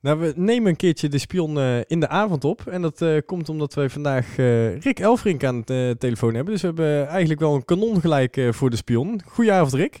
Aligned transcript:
Nou, 0.00 0.18
we 0.18 0.32
nemen 0.36 0.68
een 0.68 0.76
keertje 0.76 1.08
de 1.08 1.18
spion 1.18 1.58
eh, 1.58 1.80
in 1.86 2.00
de 2.00 2.08
avond 2.08 2.44
op. 2.44 2.66
En 2.66 2.82
dat 2.82 3.02
eh, 3.02 3.16
komt 3.26 3.48
omdat 3.48 3.74
wij 3.74 3.88
vandaag 3.88 4.38
eh, 4.38 4.80
Rick 4.80 4.98
Elfrink 4.98 5.44
aan 5.44 5.62
de 5.64 5.96
telefoon 5.98 6.34
hebben. 6.34 6.52
Dus 6.52 6.62
we 6.62 6.66
hebben 6.66 7.08
eigenlijk 7.08 7.40
wel 7.40 7.54
een 7.54 7.64
kanon 7.64 8.00
gelijk 8.00 8.48
voor 8.50 8.70
de 8.70 8.76
spion. 8.76 9.20
Goedenavond, 9.26 9.72
Rick. 9.72 10.00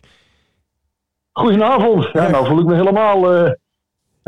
Goedenavond. 1.32 2.08
Ja, 2.12 2.28
nou 2.28 2.46
voel 2.46 2.58
ik 2.58 2.66
me 2.66 2.74
helemaal 2.74 3.20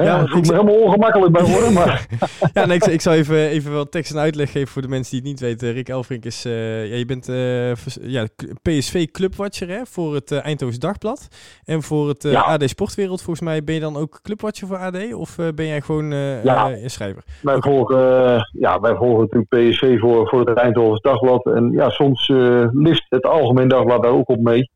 ja, 0.04 0.16
ja, 0.16 0.22
ik 0.22 0.28
voel 0.28 0.40
me 0.40 0.52
helemaal 0.52 0.82
ongemakkelijk 0.82 1.32
bij 1.32 1.42
horen. 1.42 1.72
Maar... 1.72 2.06
ja, 2.54 2.66
nee, 2.66 2.76
ik, 2.76 2.84
ik 2.84 3.00
zal 3.00 3.12
even, 3.12 3.36
even 3.36 3.72
wel 3.72 3.88
tekst 3.88 4.12
en 4.12 4.18
uitleg 4.18 4.52
geven 4.52 4.68
voor 4.68 4.82
de 4.82 4.88
mensen 4.88 5.10
die 5.10 5.20
het 5.20 5.28
niet 5.30 5.40
weten. 5.40 5.72
Rick 5.72 5.88
Elfrink 5.88 6.24
is, 6.24 6.46
uh, 6.46 6.86
ja, 6.90 6.96
je 6.96 7.04
bent 7.04 7.28
uh, 7.28 7.74
ja, 8.10 8.26
PSV 8.62 9.06
clubwatcher 9.10 9.68
hè, 9.68 9.80
voor 9.84 10.14
het 10.14 10.30
uh, 10.30 10.44
Eindhoven 10.44 10.80
Dagblad. 10.80 11.28
En 11.64 11.82
voor 11.82 12.08
het 12.08 12.22
ja. 12.22 12.40
AD 12.40 12.68
Sportwereld, 12.68 13.22
volgens 13.22 13.46
mij 13.46 13.64
ben 13.64 13.74
je 13.74 13.80
dan 13.80 13.96
ook 13.96 14.18
clubwatcher 14.22 14.66
voor 14.66 14.76
AD? 14.76 15.14
Of 15.14 15.36
ben 15.54 15.66
jij 15.66 15.80
gewoon 15.80 16.10
ja, 16.44 16.88
schrijver? 16.88 17.22
Wij, 17.42 17.54
okay. 17.54 17.72
volgen, 17.72 18.48
ja, 18.52 18.80
wij 18.80 18.94
volgen 18.94 19.20
natuurlijk 19.20 19.70
PSV 19.70 19.98
voor, 19.98 20.28
voor 20.28 20.48
het 20.48 20.58
Eindhoven 20.58 20.98
Dagblad. 21.02 21.46
En 21.46 21.70
ja, 21.72 21.90
soms 21.90 22.28
list 22.72 23.06
het 23.08 23.26
Algemeen 23.26 23.68
Dagblad 23.68 24.02
daar 24.02 24.12
ook 24.12 24.28
op 24.28 24.40
mee. 24.40 24.70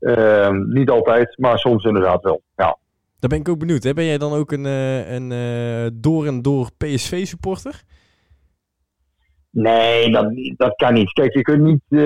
Ehm, 0.00 0.68
niet 0.68 0.90
altijd, 0.90 1.38
maar 1.38 1.58
soms 1.58 1.84
inderdaad 1.84 2.22
wel. 2.22 2.40
Ja. 2.56 2.76
Daar 3.26 3.38
ben 3.38 3.46
ik 3.46 3.52
ook 3.52 3.66
benieuwd. 3.66 3.82
Hè? 3.82 3.92
Ben 3.92 4.04
jij 4.04 4.18
dan 4.18 4.32
ook 4.32 4.52
een, 4.52 4.64
uh, 4.64 5.10
een 5.12 5.30
uh, 5.30 5.90
door 5.94 6.26
en 6.26 6.42
door 6.42 6.70
PSV-supporter? 6.76 7.82
Nee, 9.50 10.10
dat, 10.10 10.32
dat 10.56 10.74
kan 10.74 10.94
niet. 10.94 11.12
Kijk, 11.12 11.34
je 11.34 11.42
kunt 11.42 11.62
niet, 11.62 11.82
uh, 11.88 12.00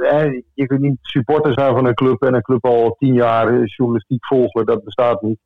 hè, 0.00 0.42
je 0.54 0.66
kunt 0.66 0.80
niet 0.80 0.96
supporter 1.00 1.52
zijn 1.52 1.74
van 1.74 1.86
een 1.86 1.94
club 1.94 2.22
en 2.22 2.34
een 2.34 2.42
club 2.42 2.64
al 2.64 2.96
tien 2.98 3.14
jaar 3.14 3.64
journalistiek 3.64 4.26
volgen. 4.26 4.66
Dat 4.66 4.84
bestaat 4.84 5.22
niet. 5.22 5.38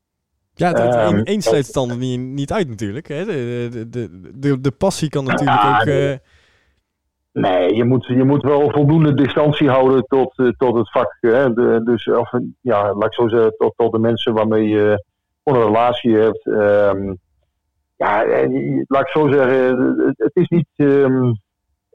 Ja, 0.54 0.72
dat, 0.72 1.12
um, 1.12 1.22
één 1.22 1.42
sluit 1.42 1.72
dan 1.72 1.98
niet, 1.98 2.20
niet 2.20 2.52
uit 2.52 2.68
natuurlijk. 2.68 3.08
Hè? 3.08 3.24
De, 3.24 3.86
de, 3.90 4.30
de, 4.38 4.60
de, 4.60 4.70
passie 4.70 5.08
kan 5.08 5.24
natuurlijk 5.24 5.64
ook... 5.64 6.18
Nee, 7.32 7.74
je 7.74 7.84
moet, 7.84 8.06
je 8.06 8.24
moet 8.24 8.42
wel 8.42 8.70
voldoende 8.70 9.14
distantie 9.14 9.68
houden 9.68 10.04
tot, 10.04 10.38
uh, 10.38 10.48
tot 10.56 10.76
het 10.76 10.90
vak. 10.90 11.16
Hè? 11.20 11.52
De, 11.52 11.80
dus, 11.84 12.08
of, 12.08 12.30
ja, 12.60 12.94
laat 12.94 13.04
ik 13.04 13.14
zo 13.14 13.28
zeggen, 13.28 13.54
tot, 13.56 13.72
tot 13.76 13.92
de 13.92 13.98
mensen 13.98 14.34
waarmee 14.34 14.68
je 14.68 15.04
een 15.44 15.54
relatie 15.54 16.16
hebt. 16.16 16.46
Um, 16.46 17.18
ja, 17.96 18.24
laat 18.86 19.02
ik 19.02 19.08
zo 19.08 19.30
zeggen, 19.30 20.14
het 20.16 20.36
is 20.36 20.48
niet. 20.48 20.68
Um, 20.76 21.40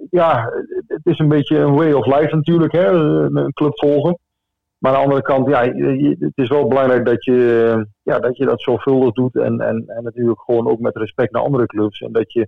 ja, 0.10 0.52
het 0.88 1.06
is 1.06 1.20
een 1.20 1.28
beetje 1.28 1.58
een 1.58 1.76
way 1.76 1.92
of 1.92 2.06
life 2.06 2.36
natuurlijk, 2.36 2.72
hè? 2.72 2.88
een 2.88 3.54
club 3.54 3.80
volgen. 3.80 4.20
Maar 4.78 4.92
aan 4.92 4.98
de 4.98 5.04
andere 5.04 5.22
kant, 5.22 5.48
ja, 5.48 5.62
het 6.20 6.32
is 6.36 6.50
wel 6.50 6.68
belangrijk 6.68 7.06
dat 7.06 7.24
je, 7.24 7.88
ja, 8.04 8.20
dat, 8.20 8.38
je 8.38 8.46
dat 8.46 8.62
zorgvuldig 8.62 9.14
doet. 9.14 9.36
En, 9.36 9.60
en, 9.60 9.84
en 9.88 10.04
natuurlijk 10.04 10.42
gewoon 10.42 10.70
ook 10.70 10.80
met 10.80 10.96
respect 10.96 11.32
naar 11.32 11.42
andere 11.42 11.66
clubs. 11.66 12.00
En 12.02 12.12
dat 12.12 12.34
je 12.34 12.48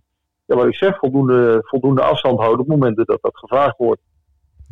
ja, 0.58 0.66
ik 0.66 0.76
zeg, 0.76 0.98
voldoende, 0.98 1.60
voldoende 1.62 2.02
afstand 2.02 2.40
houden 2.40 2.60
op 2.60 2.68
momenten 2.68 3.06
dat 3.06 3.22
dat 3.22 3.38
gevraagd 3.38 3.78
wordt. 3.78 4.02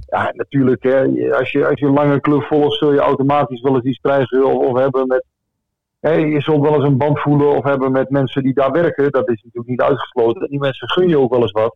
Ja, 0.09 0.31
natuurlijk, 0.35 0.83
hè, 0.83 1.01
als, 1.35 1.51
je, 1.51 1.67
als 1.67 1.79
je 1.79 1.85
een 1.85 1.93
lange 1.93 2.19
club 2.19 2.43
volgt, 2.43 2.77
zul 2.77 2.93
je 2.93 2.99
automatisch 2.99 3.61
wel 3.61 3.75
eens 3.75 3.83
iets 3.83 3.99
krijgen 3.99 4.45
of, 4.45 4.65
of 4.65 4.77
hebben 4.77 5.07
met. 5.07 5.25
Hè, 5.99 6.11
je 6.11 6.41
zult 6.41 6.61
wel 6.61 6.75
eens 6.75 6.83
een 6.83 6.97
band 6.97 7.19
voelen 7.19 7.55
of 7.55 7.63
hebben 7.63 7.91
met 7.91 8.09
mensen 8.09 8.43
die 8.43 8.53
daar 8.53 8.71
werken. 8.71 9.11
Dat 9.11 9.29
is 9.29 9.41
natuurlijk 9.43 9.67
niet 9.67 9.81
uitgesloten. 9.81 10.49
Die 10.49 10.59
mensen 10.59 10.89
gun 10.89 11.07
je 11.07 11.19
ook 11.19 11.31
wel 11.31 11.41
eens 11.41 11.51
wat. 11.51 11.75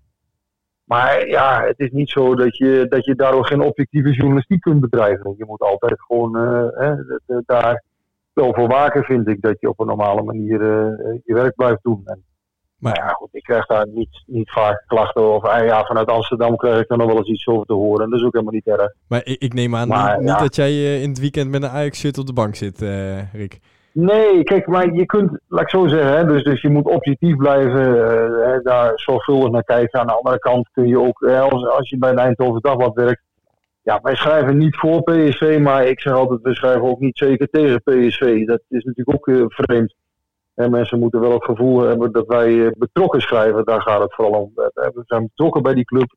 Maar 0.84 1.28
ja, 1.28 1.64
het 1.64 1.80
is 1.80 1.92
niet 1.92 2.10
zo 2.10 2.36
dat 2.36 2.58
je, 2.58 2.86
dat 2.90 3.06
je 3.06 3.16
daardoor 3.16 3.46
geen 3.46 3.62
objectieve 3.62 4.12
journalistiek 4.12 4.62
kunt 4.62 4.80
bedrijven. 4.80 5.36
Je 5.38 5.46
moet 5.46 5.62
altijd 5.62 6.02
gewoon 6.02 6.38
uh, 6.38 6.68
hè, 6.72 6.96
daar 7.46 7.84
wel 8.34 8.54
voor 8.54 8.68
waken, 8.68 9.04
vind 9.04 9.28
ik, 9.28 9.42
dat 9.42 9.60
je 9.60 9.70
op 9.70 9.80
een 9.80 9.88
normale 9.88 10.24
manier 10.24 10.62
uh, 10.62 11.20
je 11.24 11.34
werk 11.34 11.56
blijft 11.56 11.84
doen. 11.84 12.02
En 12.06 12.24
maar 12.82 12.96
ja, 12.96 13.08
goed, 13.08 13.30
ik 13.32 13.44
krijg 13.44 13.66
daar 13.66 13.88
niet, 13.88 14.24
niet 14.26 14.52
vaak 14.52 14.84
klachten 14.88 15.22
over. 15.22 15.66
Ja, 15.66 15.84
vanuit 15.84 16.08
Amsterdam 16.08 16.56
krijg 16.56 16.80
ik 16.80 16.92
er 16.92 16.98
nog 16.98 17.08
wel 17.08 17.18
eens 17.18 17.30
iets 17.30 17.48
over 17.48 17.66
te 17.66 17.74
horen. 17.74 18.04
En 18.04 18.10
dat 18.10 18.20
is 18.20 18.26
ook 18.26 18.34
helemaal 18.34 18.54
niet 18.54 18.68
erg. 18.68 18.94
Maar 19.08 19.22
ik, 19.24 19.42
ik 19.42 19.54
neem 19.54 19.76
aan 19.76 19.88
maar, 19.88 20.20
niet, 20.20 20.40
dat 20.40 20.56
jij 20.56 20.72
uh, 20.72 21.02
in 21.02 21.10
het 21.10 21.20
weekend 21.20 21.50
met 21.50 21.64
een 21.64 21.70
Ajax-shirt 21.70 22.18
op 22.18 22.26
de 22.26 22.34
bank 22.34 22.56
zit, 22.56 22.82
uh, 22.82 23.34
Rick. 23.34 23.60
Nee, 23.92 24.44
kijk, 24.44 24.68
maar 24.68 24.94
je 24.94 25.06
kunt, 25.06 25.40
laat 25.48 25.62
ik 25.62 25.70
zo 25.70 25.88
zeggen, 25.88 26.18
hè, 26.18 26.26
dus, 26.26 26.44
dus 26.44 26.62
je 26.62 26.70
moet 26.70 26.86
objectief 26.86 27.36
blijven, 27.36 27.96
uh, 27.96 28.64
daar 28.64 28.92
zorgvuldig 28.96 29.52
naar 29.52 29.64
kijken. 29.64 30.00
Aan 30.00 30.08
de 30.08 30.14
andere 30.14 30.40
kant 30.40 30.70
kun 30.72 30.88
je 30.88 31.00
ook, 31.00 31.24
als, 31.24 31.68
als 31.68 31.90
je 31.90 31.98
bij 31.98 32.10
een 32.10 32.18
Eindhoven 32.18 32.62
Dagblad 32.62 32.94
werkt, 32.94 33.22
ja, 33.84 34.00
wij 34.02 34.16
schrijven 34.16 34.58
niet 34.58 34.76
voor 34.76 35.04
PSV, 35.04 35.60
maar 35.62 35.86
ik 35.86 36.02
zeg 36.02 36.14
altijd, 36.14 36.42
we 36.42 36.56
schrijven 36.56 36.84
ook 36.84 37.00
niet 37.00 37.18
zeker 37.18 37.48
tegen 37.48 37.82
PSV. 37.84 38.46
Dat 38.46 38.62
is 38.70 38.84
natuurlijk 38.84 39.28
ook 39.28 39.52
vreemd. 39.54 39.96
En 40.54 40.72
mensen 40.72 41.00
moeten 41.00 41.20
wel 41.20 41.32
het 41.32 41.44
gevoel 41.44 41.82
hebben 41.82 42.12
dat 42.12 42.28
wij 42.28 42.66
eh, 42.66 42.72
betrokken 42.78 43.22
schrijven. 43.22 43.66
Daar 43.66 43.82
gaat 43.82 44.02
het 44.02 44.14
vooral 44.14 44.42
om. 44.42 44.52
We 44.54 45.04
zijn 45.06 45.24
betrokken 45.24 45.62
bij 45.62 45.74
die 45.74 45.86
club. 45.86 46.16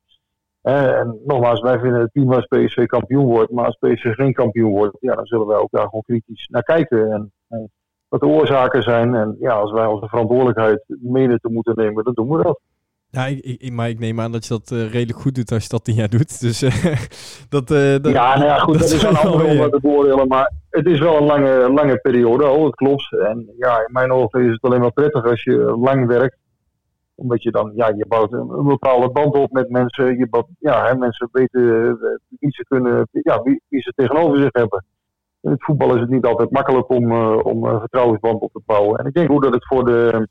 En 0.62 1.20
nogmaals, 1.24 1.60
wij 1.60 1.78
vinden 1.78 2.00
het 2.00 2.12
prima 2.12 2.34
als 2.34 2.46
PSV 2.46 2.86
kampioen 2.86 3.24
wordt. 3.24 3.52
Maar 3.52 3.64
als 3.64 3.76
PSV 3.76 4.14
geen 4.14 4.32
kampioen 4.32 4.72
wordt, 4.72 4.96
ja, 5.00 5.14
dan 5.14 5.26
zullen 5.26 5.46
wij 5.46 5.56
ook 5.56 5.70
daar 5.70 5.84
gewoon 5.84 6.02
kritisch 6.02 6.48
naar 6.50 6.62
kijken. 6.62 7.12
En, 7.12 7.32
en 7.48 7.70
wat 8.08 8.20
de 8.20 8.26
oorzaken 8.26 8.82
zijn. 8.82 9.14
En 9.14 9.36
ja, 9.38 9.52
als 9.52 9.72
wij 9.72 9.86
onze 9.86 10.08
verantwoordelijkheid 10.08 10.84
menen 10.86 11.40
te 11.40 11.48
moeten 11.48 11.74
nemen, 11.76 12.04
dan 12.04 12.14
doen 12.14 12.28
we 12.28 12.42
dat. 12.42 12.60
Ja, 13.14 13.26
ik, 13.26 13.44
ik, 13.44 13.72
maar 13.72 13.88
ik 13.88 13.98
neem 13.98 14.20
aan 14.20 14.32
dat 14.32 14.46
je 14.46 14.54
dat 14.54 14.70
uh, 14.70 14.90
redelijk 14.90 15.18
goed 15.18 15.34
doet 15.34 15.52
als 15.52 15.62
je 15.62 15.68
dat 15.68 15.84
tien 15.84 15.94
jaar 15.94 16.08
doet. 16.08 16.40
Dus 16.40 16.62
uh, 16.62 16.70
dat, 17.54 17.70
uh, 17.70 17.96
dat, 18.02 18.12
Ja, 18.12 18.34
nou 18.34 18.44
ja, 18.44 18.58
goed, 18.58 18.78
dat, 18.78 18.82
dat 18.82 18.92
is 18.92 19.02
een 19.02 19.16
andere 19.16 19.64
om 19.64 19.70
te 19.70 19.80
beoordelen. 19.80 20.28
Maar 20.28 20.52
het 20.70 20.86
is 20.86 20.98
wel 20.98 21.16
een 21.16 21.26
lange, 21.26 21.72
lange 21.72 21.96
periode, 21.96 22.48
oh, 22.48 22.64
het 22.64 22.74
klopt. 22.74 23.12
En 23.12 23.52
ja, 23.58 23.78
in 23.78 23.92
mijn 23.92 24.12
ogen 24.12 24.44
is 24.44 24.52
het 24.52 24.62
alleen 24.62 24.80
maar 24.80 24.92
prettig 24.92 25.24
als 25.24 25.42
je 25.42 25.56
lang 25.58 26.06
werkt. 26.06 26.36
Omdat 27.14 27.42
je 27.42 27.50
dan, 27.50 27.72
ja, 27.74 27.92
je 27.96 28.06
bouwt 28.08 28.32
een, 28.32 28.48
een 28.50 28.66
bepaalde 28.66 29.10
band 29.10 29.34
op 29.34 29.52
met 29.52 29.70
mensen. 29.70 30.18
Je 30.18 30.28
bouwt, 30.28 30.46
ja, 30.58 30.86
hè, 30.86 30.96
mensen 30.96 31.28
weten 31.32 31.98
wie 32.38 32.50
ze 32.50 32.64
kunnen, 32.68 33.08
ja, 33.10 33.42
wie, 33.42 33.60
wie 33.68 33.80
ze 33.80 33.92
tegenover 33.96 34.38
zich 34.38 34.52
hebben. 34.52 34.84
In 35.40 35.50
het 35.50 35.64
voetbal 35.64 35.94
is 35.94 36.00
het 36.00 36.10
niet 36.10 36.24
altijd 36.24 36.50
makkelijk 36.50 36.88
om, 36.88 37.12
om 37.36 37.64
een 37.64 37.80
vertrouwensband 37.80 38.40
op 38.40 38.52
te 38.52 38.62
bouwen. 38.66 38.98
En 38.98 39.06
ik 39.06 39.14
denk 39.14 39.30
ook 39.30 39.42
dat 39.42 39.54
het 39.54 39.66
voor 39.66 39.84
de 39.84 40.28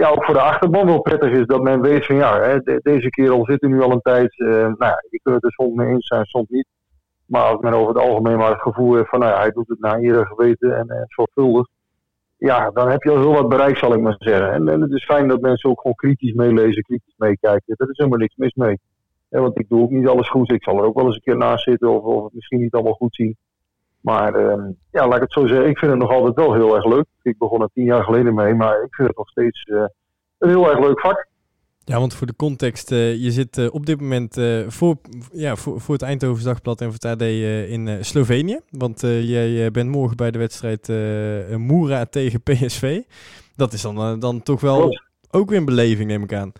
ja, 0.00 0.08
ook 0.08 0.24
voor 0.24 0.34
de 0.34 0.40
achterban 0.40 0.86
wel 0.86 1.00
prettig 1.00 1.30
is 1.30 1.46
dat 1.46 1.62
men 1.62 1.80
weet 1.80 2.06
van 2.06 2.16
ja, 2.16 2.40
hè, 2.40 2.78
deze 2.82 3.10
kerel 3.10 3.44
zit 3.44 3.62
er 3.62 3.68
nu 3.68 3.82
al 3.82 3.92
een 3.92 4.00
tijd. 4.00 4.38
Uh, 4.38 4.48
nou 4.50 4.76
ja, 4.78 5.04
je 5.10 5.20
kunt 5.22 5.34
het 5.34 5.44
er 5.44 5.52
soms 5.52 5.74
mee 5.74 5.88
eens 5.88 6.06
zijn, 6.06 6.24
soms 6.24 6.48
niet. 6.48 6.66
Maar 7.26 7.42
als 7.42 7.60
men 7.60 7.72
over 7.72 7.94
het 7.94 8.02
algemeen 8.02 8.36
maar 8.36 8.50
het 8.50 8.60
gevoel 8.60 8.94
heeft 8.94 9.08
van 9.08 9.18
nou 9.18 9.32
ja, 9.32 9.38
hij 9.38 9.50
doet 9.50 9.68
het 9.68 9.80
naar 9.80 10.00
ieder 10.00 10.26
geweten 10.26 10.76
en, 10.76 10.88
en 10.88 11.04
zorgvuldig. 11.08 11.66
Ja, 12.36 12.70
dan 12.70 12.88
heb 12.90 13.02
je 13.02 13.10
al 13.10 13.18
heel 13.18 13.32
wat 13.32 13.48
bereikt, 13.48 13.78
zal 13.78 13.94
ik 13.94 14.00
maar 14.00 14.16
zeggen. 14.18 14.52
En, 14.52 14.68
en, 14.68 14.80
het 14.80 14.90
is 14.90 15.04
fijn 15.04 15.28
dat 15.28 15.40
mensen 15.40 15.70
ook 15.70 15.80
gewoon 15.80 15.96
kritisch 15.96 16.32
meelezen, 16.32 16.82
kritisch 16.82 17.14
meekijken. 17.16 17.74
Daar 17.76 17.88
is 17.88 17.96
helemaal 17.96 18.18
niks 18.18 18.36
mis 18.36 18.54
mee. 18.54 18.78
want 19.28 19.58
ik 19.58 19.68
doe 19.68 19.82
ook 19.82 19.90
niet 19.90 20.08
alles 20.08 20.28
goed. 20.28 20.52
Ik 20.52 20.62
zal 20.62 20.78
er 20.78 20.84
ook 20.84 20.94
wel 20.94 21.06
eens 21.06 21.14
een 21.14 21.20
keer 21.20 21.36
naast 21.36 21.64
zitten 21.64 21.88
of, 21.88 22.02
of 22.02 22.24
het 22.24 22.34
misschien 22.34 22.60
niet 22.60 22.74
allemaal 22.74 22.92
goed 22.92 23.14
zien. 23.14 23.36
Maar 24.00 24.40
uh, 24.40 24.64
ja, 24.90 25.06
laat 25.06 25.16
ik 25.16 25.22
het 25.22 25.32
zo 25.32 25.46
zeggen, 25.46 25.68
ik 25.68 25.78
vind 25.78 25.90
het 25.90 26.00
nog 26.00 26.10
altijd 26.10 26.34
wel 26.34 26.54
heel 26.54 26.74
erg 26.74 26.84
leuk. 26.84 27.04
Ik 27.22 27.38
begon 27.38 27.62
er 27.62 27.70
tien 27.74 27.84
jaar 27.84 28.04
geleden 28.04 28.34
mee, 28.34 28.54
maar 28.54 28.82
ik 28.82 28.94
vind 28.94 29.08
het 29.08 29.16
nog 29.16 29.28
steeds 29.28 29.66
uh, 29.66 29.84
een 30.38 30.48
heel 30.48 30.70
erg 30.70 30.78
leuk 30.78 31.00
vak. 31.00 31.28
Ja, 31.84 31.98
want 31.98 32.14
voor 32.14 32.26
de 32.26 32.36
context, 32.36 32.92
uh, 32.92 33.14
je 33.14 33.30
zit 33.30 33.70
op 33.70 33.86
dit 33.86 34.00
moment 34.00 34.40
voor, 34.66 34.96
ja, 35.32 35.56
voor, 35.56 35.80
voor 35.80 35.94
het 35.94 36.02
Eindhoven 36.02 36.44
Dagblad 36.44 36.80
en 36.80 36.86
voor 36.86 36.94
het 36.94 37.04
AD 37.04 37.22
in 37.68 38.04
Slovenië. 38.04 38.60
Want 38.70 39.00
jij 39.00 39.70
bent 39.70 39.90
morgen 39.90 40.16
bij 40.16 40.30
de 40.30 40.38
wedstrijd 40.38 40.88
Moera 41.58 42.04
tegen 42.04 42.42
PSV. 42.42 43.00
Dat 43.56 43.72
is 43.72 43.82
dan, 43.82 44.20
dan 44.20 44.42
toch 44.42 44.60
wel 44.60 45.00
ook 45.30 45.48
weer 45.48 45.58
een 45.58 45.64
beleving, 45.64 46.08
neem 46.08 46.22
ik 46.22 46.32
aan. 46.32 46.52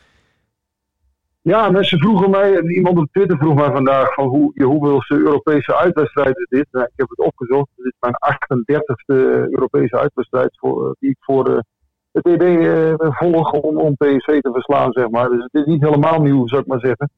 Ja, 1.42 1.70
mensen 1.70 1.98
vroegen 1.98 2.30
mij, 2.30 2.62
iemand 2.62 2.98
op 2.98 3.08
Twitter 3.12 3.36
vroeg 3.36 3.54
mij 3.54 3.70
vandaag 3.70 4.14
van 4.14 4.28
hoe, 4.28 4.64
hoeveelste 4.64 5.14
Europese 5.14 5.76
uitwedstrijd 5.76 6.38
is 6.38 6.46
dit. 6.48 6.66
Nou, 6.70 6.84
ik 6.84 6.92
heb 6.96 7.08
het 7.08 7.18
opgezocht. 7.18 7.68
Dit 7.76 7.86
is 7.86 7.96
mijn 8.00 8.14
38e 8.14 9.50
Europese 9.50 9.98
uitwedstrijd 9.98 10.58
eh, 10.60 10.90
die 10.98 11.10
ik 11.10 11.16
voor 11.20 11.44
de, 11.44 11.64
het 12.12 12.26
ED 12.26 12.42
uh, 12.42 12.94
volg 12.98 13.52
om, 13.52 13.78
om 13.78 13.96
PSV 13.96 14.40
te 14.40 14.52
verslaan, 14.52 14.92
zeg 14.92 15.10
maar. 15.10 15.28
Dus 15.28 15.42
het 15.42 15.54
is 15.54 15.64
niet 15.64 15.82
helemaal 15.82 16.22
nieuw, 16.22 16.46
zou 16.46 16.60
ik 16.60 16.66
maar 16.66 16.80
zeggen. 16.80 17.10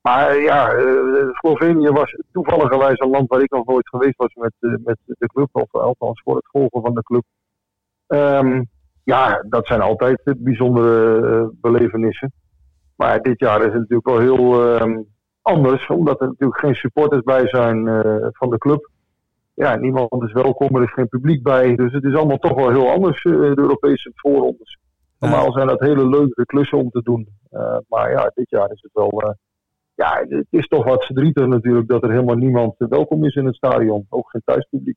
Maar 0.00 0.36
ja, 0.36 0.74
uh, 0.74 1.28
Slovenië 1.32 1.90
was 1.90 2.16
toevalligerwijs 2.32 2.98
een 2.98 3.10
land 3.10 3.28
waar 3.28 3.42
ik 3.42 3.50
nog 3.50 3.66
nooit 3.66 3.88
geweest 3.88 4.16
was 4.16 4.34
met, 4.34 4.52
uh, 4.60 4.74
met 4.84 4.98
de 5.04 5.26
club, 5.26 5.48
of 5.52 5.72
althans 5.72 6.22
voor 6.24 6.36
het 6.36 6.48
volgen 6.50 6.80
van 6.80 6.94
de 6.94 7.02
club. 7.02 7.24
Um, 8.06 8.68
ja, 9.04 9.44
dat 9.48 9.66
zijn 9.66 9.80
altijd 9.80 10.34
bijzondere 10.36 11.50
belevenissen. 11.60 12.32
Maar 12.96 13.22
dit 13.22 13.38
jaar 13.38 13.58
is 13.58 13.72
het 13.72 13.88
natuurlijk 13.88 14.06
wel 14.06 14.18
heel 14.18 14.76
uh, 14.76 14.98
anders, 15.42 15.86
omdat 15.86 16.20
er 16.20 16.26
natuurlijk 16.26 16.60
geen 16.60 16.74
supporters 16.74 17.22
bij 17.22 17.48
zijn 17.48 17.86
uh, 17.86 18.26
van 18.30 18.50
de 18.50 18.58
club. 18.58 18.90
Ja, 19.54 19.76
niemand 19.76 20.22
is 20.22 20.32
welkom, 20.32 20.76
er 20.76 20.82
is 20.82 20.92
geen 20.92 21.08
publiek 21.08 21.42
bij. 21.42 21.74
Dus 21.74 21.92
het 21.92 22.04
is 22.04 22.14
allemaal 22.14 22.38
toch 22.38 22.54
wel 22.54 22.70
heel 22.70 22.90
anders, 22.90 23.24
uh, 23.24 23.32
de 23.32 23.60
Europese 23.60 24.12
voorrondes. 24.14 24.78
Normaal 25.18 25.52
zijn 25.52 25.66
dat 25.66 25.80
hele 25.80 26.08
leuke 26.08 26.46
klussen 26.46 26.78
om 26.78 26.90
te 26.90 27.02
doen. 27.02 27.28
Uh, 27.52 27.76
maar 27.88 28.10
ja, 28.10 28.30
dit 28.34 28.50
jaar 28.50 28.70
is 28.70 28.82
het 28.82 28.92
wel. 28.92 29.36
ja, 29.94 30.24
het 30.28 30.46
is 30.50 30.66
toch 30.66 30.84
wat 30.84 31.04
verdrietig 31.04 31.46
natuurlijk 31.46 31.88
dat 31.88 32.02
er 32.02 32.10
helemaal 32.10 32.36
niemand 32.36 32.74
welkom 32.78 33.24
is 33.24 33.34
in 33.34 33.46
het 33.46 33.54
stadion. 33.54 34.06
Ook 34.08 34.30
geen 34.30 34.42
thuispubliek. 34.44 34.96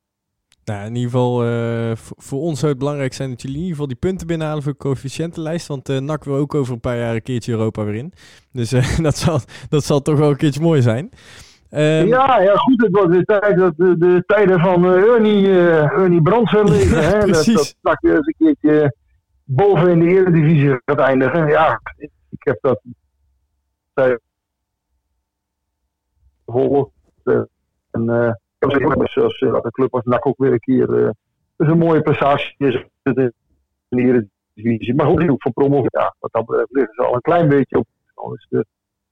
Nou, 0.70 0.86
in 0.86 0.96
ieder 0.96 1.12
geval, 1.12 1.46
uh, 1.46 1.92
voor 1.96 2.40
ons 2.40 2.60
zou 2.60 2.72
het 2.72 2.80
belangrijk 2.80 3.14
zijn 3.14 3.30
dat 3.30 3.42
jullie 3.42 3.58
in 3.58 3.64
ieder 3.64 3.78
geval 3.78 3.92
die 3.92 4.10
punten 4.10 4.28
binnenhalen 4.28 4.64
voor 4.64 4.72
de 4.72 4.78
coëfficiëntenlijst. 4.78 5.68
Want 5.68 5.90
uh, 5.90 6.00
NAC 6.00 6.24
wil 6.24 6.36
ook 6.36 6.56
over 6.56 6.74
een 6.74 6.80
paar 6.80 6.98
jaar 6.98 7.16
een 7.16 7.22
keertje 7.22 7.52
Europa 7.52 7.84
weer 7.84 7.96
in. 7.96 8.14
Dus 8.52 8.74
uh, 8.74 8.98
dat, 9.08 9.18
zal, 9.18 9.40
dat 9.70 9.84
zal 9.84 10.02
toch 10.02 10.18
wel 10.18 10.30
een 10.30 10.38
keertje 10.38 10.62
mooi 10.62 10.82
zijn. 10.82 11.10
Um, 11.72 12.08
ja, 12.08 12.42
ja, 12.42 12.56
goed. 12.56 12.82
Het 12.82 12.92
was 12.92 13.08
de, 13.08 13.24
tijd, 13.24 13.56
de, 13.56 13.98
de 13.98 14.24
tijden 14.26 14.60
van 14.60 14.86
Ernie, 14.86 15.50
Ernie 15.50 16.22
Brandsen 16.22 16.70
liggen. 16.76 17.04
hè? 17.04 17.18
Precies. 17.18 17.54
Dat, 17.54 17.76
dat 17.82 18.02
NAC 18.02 18.16
eens 18.16 18.28
een 18.28 18.36
keertje 18.38 18.96
boven 19.44 19.90
in 19.90 20.00
de 20.00 20.06
Eredivisie 20.06 20.82
gaat 20.86 21.00
eindigen. 21.00 21.48
Ja, 21.48 21.82
ik 22.30 22.44
heb 22.44 22.58
dat 22.62 22.82
gevolgd. 26.46 26.92
en 27.92 28.38
uh, 28.60 29.06
zoals 29.06 29.42
uh, 29.42 29.62
de 29.62 29.72
club 29.72 29.94
als 29.94 30.04
NAC 30.04 30.26
ook 30.26 30.38
weer 30.38 30.52
een 30.52 30.60
keer 30.60 30.90
uh, 30.90 31.10
dus 31.58 31.68
een 31.68 31.78
mooie 31.78 32.02
prestatie 32.02 32.56
is 32.58 32.86
in 33.04 33.14
de. 33.14 33.34
Maar 34.96 35.06
goed, 35.06 35.30
ook 35.30 35.42
voor 35.42 35.52
promotie, 35.52 35.90
ja, 35.92 36.16
wat 36.20 36.32
dat 36.32 36.46
betreft 36.46 36.72
liggen 36.72 36.94
ze 36.94 37.02
al 37.02 37.16
een 37.16 37.22
klein 37.22 37.50
beetje 37.50 37.78
op. 37.78 38.34
Is 38.34 38.48
de, 38.50 38.66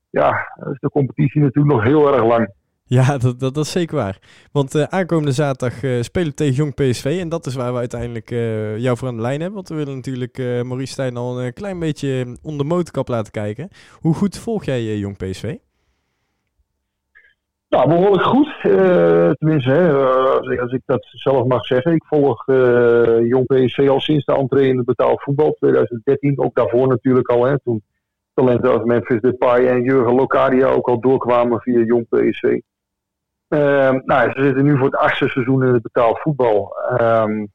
ja, 0.09 0.29
is 0.71 0.79
de 0.79 0.89
competitie 0.89 1.41
natuurlijk 1.41 1.75
nog 1.75 1.83
heel 1.83 2.13
erg 2.13 2.25
lang. 2.25 2.53
Ja, 2.83 3.17
dat, 3.17 3.39
dat, 3.39 3.53
dat 3.53 3.65
is 3.65 3.71
zeker 3.71 3.95
waar. 3.95 4.19
Want 4.51 4.75
uh, 4.75 4.83
aankomende 4.83 5.31
zaterdag 5.31 5.83
uh, 5.83 6.01
spelen 6.01 6.27
we 6.27 6.33
tegen 6.33 6.53
Jong 6.53 6.73
PSV. 6.73 7.17
En 7.21 7.29
dat 7.29 7.45
is 7.45 7.55
waar 7.55 7.71
we 7.71 7.77
uiteindelijk 7.79 8.31
uh, 8.31 8.77
jou 8.77 8.97
voor 8.97 9.07
aan 9.07 9.15
de 9.15 9.21
lijn 9.21 9.39
hebben. 9.39 9.55
Want 9.55 9.69
we 9.69 9.75
willen 9.75 9.95
natuurlijk 9.95 10.37
Maurice 10.37 10.91
Stijn 10.91 11.17
al 11.17 11.41
een 11.41 11.53
klein 11.53 11.79
beetje 11.79 12.37
onder 12.41 12.67
de 12.67 12.73
motorkap 12.73 13.07
laten 13.07 13.31
kijken. 13.31 13.69
Hoe 13.99 14.13
goed 14.13 14.37
volg 14.37 14.63
jij 14.63 14.97
Jong 14.97 15.17
PSV? 15.17 15.55
Nou, 17.69 17.87
behoorlijk 17.87 18.23
goed. 18.23 18.55
tenminste, 19.37 19.69
hè, 19.69 19.93
als, 19.93 20.47
ik, 20.47 20.59
als, 20.59 20.71
ik, 20.71 20.81
dat 20.85 21.07
zelf 21.09 21.47
mag 21.47 21.65
zeggen. 21.65 21.93
Ik 21.93 22.05
volg 22.05 22.45
Jong 23.23 23.45
PSV 23.45 23.87
al 23.89 23.99
sinds 23.99 24.25
de 24.25 24.33
entree 24.33 24.67
in 24.67 24.77
het 24.77 24.85
betaald 24.85 25.21
voetbal 25.21 25.53
2013. 25.53 26.39
Ook 26.39 26.55
daarvoor 26.55 26.87
natuurlijk 26.87 27.29
al. 27.29 27.45
Hè, 27.45 27.59
toen 27.59 27.83
talenten 28.33 28.71
als 28.71 28.83
Memphis 28.83 29.21
Depay 29.21 29.67
en 29.67 29.83
Jurgen 29.83 30.15
Locadia 30.15 30.67
ook 30.67 30.87
al 30.87 30.99
doorkwamen 30.99 31.61
via 31.61 31.79
Jong 31.79 32.07
PSV. 32.09 32.59
Uh, 33.49 33.91
nou, 34.05 34.31
ze 34.31 34.43
zitten 34.43 34.63
nu 34.63 34.77
voor 34.77 34.85
het 34.85 34.95
achtste 34.95 35.27
seizoen 35.27 35.63
in 35.63 35.73
het 35.73 35.81
betaald 35.81 36.19
voetbal. 36.19 36.75
Um, 37.01 37.51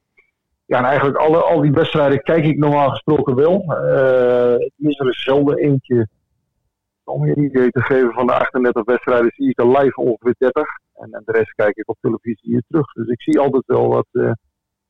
ja, 0.64 0.78
en 0.78 0.84
eigenlijk 0.84 1.16
alle, 1.16 1.36
al 1.36 1.60
die 1.60 1.72
wedstrijden 1.72 2.22
kijk 2.22 2.44
ik 2.44 2.58
normaal 2.58 2.90
gesproken 2.90 3.34
wel. 3.34 3.64
Uh, 3.68 4.88
is 4.88 4.98
er 4.98 5.14
zelden 5.14 5.56
eentje, 5.56 6.08
om 7.04 7.26
je 7.26 7.36
een 7.36 7.44
idee 7.44 7.70
te 7.70 7.82
geven, 7.82 8.12
van 8.12 8.26
de 8.26 8.32
38 8.32 8.84
wedstrijden 8.84 9.32
zie 9.34 9.48
ik 9.48 9.60
er 9.60 9.78
live 9.78 10.00
ongeveer 10.00 10.34
30. 10.38 10.62
En, 10.94 11.12
en 11.12 11.22
de 11.24 11.32
rest 11.32 11.52
kijk 11.54 11.76
ik 11.76 11.88
op 11.88 11.96
televisie 12.00 12.50
hier 12.50 12.62
terug. 12.68 12.92
Dus 12.92 13.08
ik 13.08 13.22
zie 13.22 13.38
altijd 13.38 13.66
wel 13.66 13.88
wat, 13.88 14.06
uh, 14.12 14.32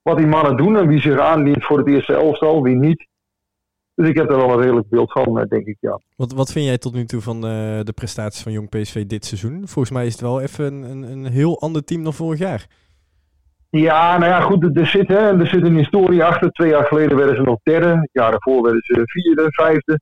wat 0.02 0.16
die 0.16 0.26
mannen 0.26 0.56
doen 0.56 0.76
en 0.76 0.88
wie 0.88 1.00
zich 1.00 1.18
aandient 1.18 1.64
voor 1.64 1.78
het 1.78 1.88
eerste 1.88 2.14
elftal, 2.14 2.62
wie 2.62 2.76
niet. 2.76 3.06
Dus 3.94 4.08
ik 4.08 4.16
heb 4.16 4.30
er 4.30 4.36
wel 4.36 4.52
een 4.52 4.60
redelijk 4.60 4.88
beeld 4.88 5.12
van, 5.12 5.38
eh, 5.38 5.48
denk 5.48 5.66
ik, 5.66 5.76
ja. 5.80 6.00
Wat, 6.16 6.32
wat 6.32 6.52
vind 6.52 6.64
jij 6.66 6.78
tot 6.78 6.94
nu 6.94 7.04
toe 7.04 7.20
van 7.20 7.36
uh, 7.36 7.80
de 7.80 7.92
prestaties 7.94 8.42
van 8.42 8.52
Jong 8.52 8.68
PSV 8.68 9.06
dit 9.06 9.24
seizoen? 9.24 9.68
Volgens 9.68 9.90
mij 9.90 10.06
is 10.06 10.12
het 10.12 10.20
wel 10.20 10.40
even 10.40 10.64
een, 10.64 10.82
een, 10.82 11.02
een 11.02 11.26
heel 11.26 11.60
ander 11.60 11.84
team 11.84 12.02
dan 12.02 12.12
vorig 12.12 12.38
jaar. 12.38 12.66
Ja, 13.70 14.18
nou 14.18 14.30
ja, 14.30 14.40
goed, 14.40 14.76
er 14.76 14.86
zit, 14.86 15.08
hè, 15.08 15.38
er 15.38 15.46
zit 15.46 15.62
een 15.62 15.76
historie 15.76 16.24
achter. 16.24 16.50
Twee 16.50 16.70
jaar 16.70 16.84
geleden 16.84 17.16
werden 17.16 17.36
ze 17.36 17.42
nog 17.42 17.58
derde. 17.62 17.86
Het 17.86 18.10
jaar 18.12 18.30
daarvoor 18.30 18.62
werden 18.62 18.82
ze 18.82 19.02
vierde, 19.04 19.46
vijfde. 19.48 20.00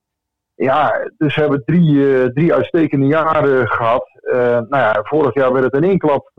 Ja, 0.62 1.10
dus 1.16 1.34
ze 1.34 1.40
hebben 1.40 1.64
drie, 1.64 1.92
uh, 1.92 2.24
drie 2.24 2.54
uitstekende 2.54 3.06
jaren 3.06 3.68
gehad. 3.68 4.20
Uh, 4.22 4.34
nou 4.42 4.68
ja, 4.68 5.00
vorig 5.02 5.34
jaar 5.34 5.52
werd 5.52 5.64
het 5.64 5.74
in 5.74 5.88
één 5.88 5.98
klap 5.98 6.30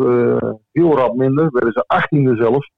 heel 0.71 0.95
rap 0.95 1.15
minder. 1.15 1.51
Werden 1.51 1.71
ze 1.71 1.83
achttiende 1.87 2.35
zelfs 2.35 2.71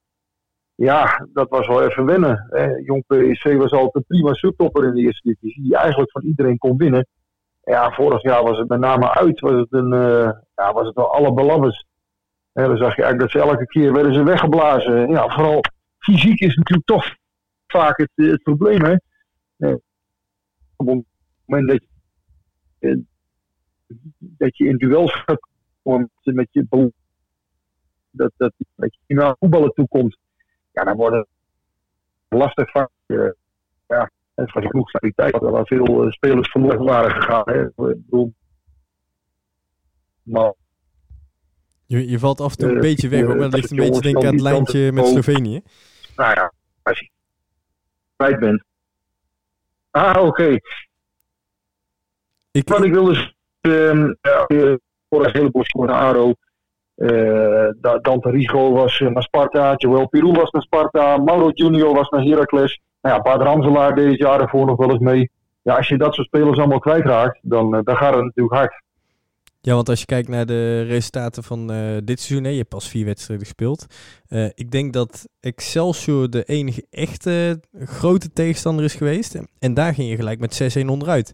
ja, 0.76 1.28
dat 1.34 1.50
was 1.50 1.68
wel 1.68 1.84
even 1.84 2.06
wennen. 2.06 2.48
Hè. 2.50 2.66
Jong 2.66 3.04
PSC 3.08 3.54
was 3.54 3.72
altijd 3.72 3.96
een 3.96 4.06
prima 4.08 4.34
subtopper 4.34 4.84
in 4.84 4.94
de 4.94 5.02
eerste 5.02 5.28
divisie, 5.28 5.64
die 5.64 5.76
eigenlijk 5.76 6.12
van 6.12 6.22
iedereen 6.22 6.58
kon 6.58 6.78
winnen. 6.78 7.08
Ja, 7.64 7.92
vorig 7.92 8.22
jaar 8.22 8.44
was 8.44 8.58
het 8.58 8.70
met 8.70 8.80
name 8.80 9.14
uit, 9.14 9.40
was 9.40 9.52
het, 9.52 9.68
een, 9.74 9.90
ja, 10.56 10.74
was 10.74 10.86
het 10.86 10.96
wel 10.96 11.14
alle 11.14 11.34
belabbers. 11.34 11.86
dan 12.54 12.78
zag 12.78 12.96
je 12.96 13.04
eigenlijk 13.04 13.20
dat 13.20 13.32
ze 13.32 13.50
elke 13.50 13.66
keer 13.66 13.94
werden 13.94 14.14
ze 14.14 14.24
weggeblazen. 14.24 15.10
Ja, 15.10 15.30
vooral 15.30 15.62
fysiek 15.98 16.40
is 16.40 16.56
natuurlijk 16.56 16.88
toch 16.88 17.16
vaak 17.68 17.98
het, 17.98 18.12
het 18.16 18.44
probleem. 18.44 18.82
Hè. 18.84 18.96
Moment 21.46 21.70
dat 21.70 21.84
je, 22.80 23.04
dat 24.18 24.58
je 24.58 24.68
in 24.68 24.78
duels 24.78 25.24
gaat 25.24 25.48
komen 25.84 26.10
met 26.24 26.48
je 26.52 26.92
dat, 28.12 28.32
dat, 28.38 28.54
dat 28.76 28.98
je 29.06 29.16
naar 29.16 29.36
voetballen 29.40 29.74
toekomt 29.74 30.18
ja, 30.74 30.84
dan 30.84 30.96
wordt 30.96 31.16
het 31.16 31.28
lastig 32.28 32.72
van. 32.72 32.90
Ja, 33.88 34.12
er 34.34 34.52
was 34.54 34.66
genoeg 34.66 34.92
wel 35.40 35.66
veel 35.66 36.06
uh, 36.06 36.12
spelers 36.12 36.52
verloren 36.52 36.84
waren 36.84 37.12
gegaan. 37.12 37.44
Hè. 37.46 37.66
Ik 37.66 37.76
bedoel, 37.76 38.34
maar, 40.24 40.54
je, 41.86 42.10
je 42.10 42.20
valt 42.20 42.42
af 42.42 42.52
en 42.52 42.58
toe 42.58 42.70
een 42.70 42.76
uh, 42.76 42.82
beetje 42.82 43.10
weg, 43.10 43.28
maar 43.28 43.38
dat 43.38 43.54
ligt 43.54 43.72
een 43.72 43.78
beetje 43.78 44.02
denk 44.02 44.24
aan 44.24 44.34
het 44.34 44.42
lijntje 44.42 44.92
met 44.92 45.08
Slovenië. 45.08 45.62
Nou 46.16 46.34
ja, 46.34 46.54
als 46.82 47.00
je 47.00 47.10
kwijt 48.16 48.40
bent. 48.40 48.64
Ah, 49.92 50.18
oké. 50.18 50.28
Okay. 50.28 50.62
Ik, 52.54 52.70
Wat 52.70 52.84
ik 52.84 52.94
wil 52.94 53.06
dus, 53.06 53.36
um, 53.62 54.18
ja, 54.22 54.46
voor 55.10 55.26
een 55.26 55.32
heleboel 55.32 55.64
scoren 55.64 55.96
Aro. 55.96 56.34
Uh, 56.96 57.70
Dante 58.02 58.30
Rigo 58.30 58.72
was 58.72 59.00
naar 59.00 59.24
Sparta, 59.24 59.74
Joel 59.76 60.08
Pirou 60.08 60.34
was 60.34 60.52
naar 60.52 60.62
Sparta, 60.62 61.18
Mauro 61.18 61.50
Junior 61.50 61.94
was 61.94 62.10
naar 62.10 62.24
Heracles. 62.24 62.80
Nou 63.02 63.16
ja, 63.16 63.22
Bart 63.22 63.42
Ramselaar 63.42 63.96
deed 63.96 64.18
jaar 64.18 64.42
ervoor 64.42 64.66
nog 64.66 64.78
wel 64.78 64.92
eens 64.92 65.00
mee. 65.00 65.30
Ja, 65.62 65.76
als 65.76 65.88
je 65.88 65.98
dat 65.98 66.14
soort 66.14 66.28
spelers 66.28 66.58
allemaal 66.58 66.80
kwijtraakt, 66.80 67.40
dan, 67.42 67.76
uh, 67.76 67.82
dan 67.84 67.96
gaat 67.96 68.14
het 68.14 68.24
natuurlijk 68.24 68.56
hard. 68.56 68.82
Ja, 69.62 69.74
want 69.74 69.90
als 69.90 70.00
je 70.00 70.06
kijkt 70.06 70.28
naar 70.28 70.46
de 70.46 70.82
resultaten 70.82 71.44
van 71.44 71.72
uh, 71.72 71.98
dit 72.04 72.20
seizoen, 72.20 72.44
hè, 72.44 72.50
je 72.50 72.58
hebt 72.58 72.70
pas 72.70 72.90
vier 72.90 73.06
wedstrijden 73.06 73.46
gespeeld. 73.46 73.86
Uh, 74.30 74.46
ik 74.54 74.72
denk 74.72 74.94
dat 74.94 75.28
Excelsior 75.40 76.30
de 76.30 76.44
enige 76.44 76.86
echte 76.90 77.60
grote 77.74 78.34
tegenstander 78.34 78.86
is 78.86 78.96
geweest. 78.96 79.40
En 79.60 79.74
daar 79.74 79.94
ging 79.94 80.10
je 80.10 80.16
gelijk 80.16 80.40
met 80.40 80.78
6-1 80.84 80.86
onderuit. 80.86 81.34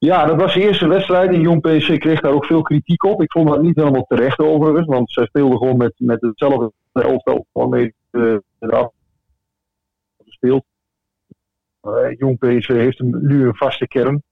Ja, 0.00 0.24
dat 0.24 0.40
was 0.40 0.54
de 0.54 0.60
eerste 0.60 0.88
wedstrijd. 0.88 1.30
En 1.30 1.40
Jong 1.40 1.60
PC 1.60 2.00
kreeg 2.00 2.20
daar 2.20 2.32
ook 2.32 2.44
veel 2.44 2.62
kritiek 2.62 3.04
op. 3.04 3.22
Ik 3.22 3.32
vond 3.32 3.48
dat 3.48 3.62
niet 3.62 3.76
helemaal 3.76 4.04
terecht 4.04 4.38
overigens, 4.38 4.86
want 4.86 5.10
zij 5.10 5.26
speelden 5.26 5.58
gewoon 5.58 5.76
met, 5.76 5.92
met 5.96 6.20
hetzelfde 6.20 6.72
elftal 6.92 7.46
waarmee 7.52 7.94
ze 8.10 8.42
uh, 8.60 8.86
gespeeld. 10.24 10.64
Uh, 11.82 12.12
Jong 12.18 12.38
PC 12.38 12.66
heeft 12.66 13.00
nu 13.00 13.46
een 13.46 13.54
vaste 13.54 13.86
kern. 13.86 14.22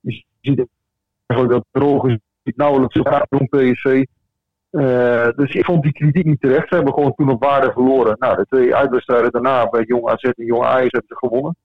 Je 0.00 0.24
ziet 0.40 0.66
eigenlijk 1.26 1.64
dat 1.72 2.18
is 2.42 2.52
nauwelijks 2.56 2.98
gaat 3.02 3.26
Jong 3.30 3.48
PSV. 3.48 4.04
Uh, 4.70 5.28
dus 5.36 5.54
ik 5.54 5.64
vond 5.64 5.82
die 5.82 5.92
kritiek 5.92 6.24
niet 6.24 6.40
terecht. 6.40 6.68
Ze 6.68 6.74
hebben 6.74 6.94
gewoon 6.94 7.14
toen 7.14 7.30
op 7.30 7.42
waarde 7.42 7.72
verloren. 7.72 8.16
Nou, 8.18 8.36
de 8.36 8.46
twee 8.46 8.74
uitwedstrijden 8.74 9.32
daarna 9.32 9.68
bij 9.68 9.82
Jong 9.82 10.08
AZ 10.08 10.22
en 10.22 10.44
Jong 10.44 10.64
Ajax 10.64 10.90
hebben 10.90 11.08
ze 11.08 11.26
gewonnen. 11.26 11.56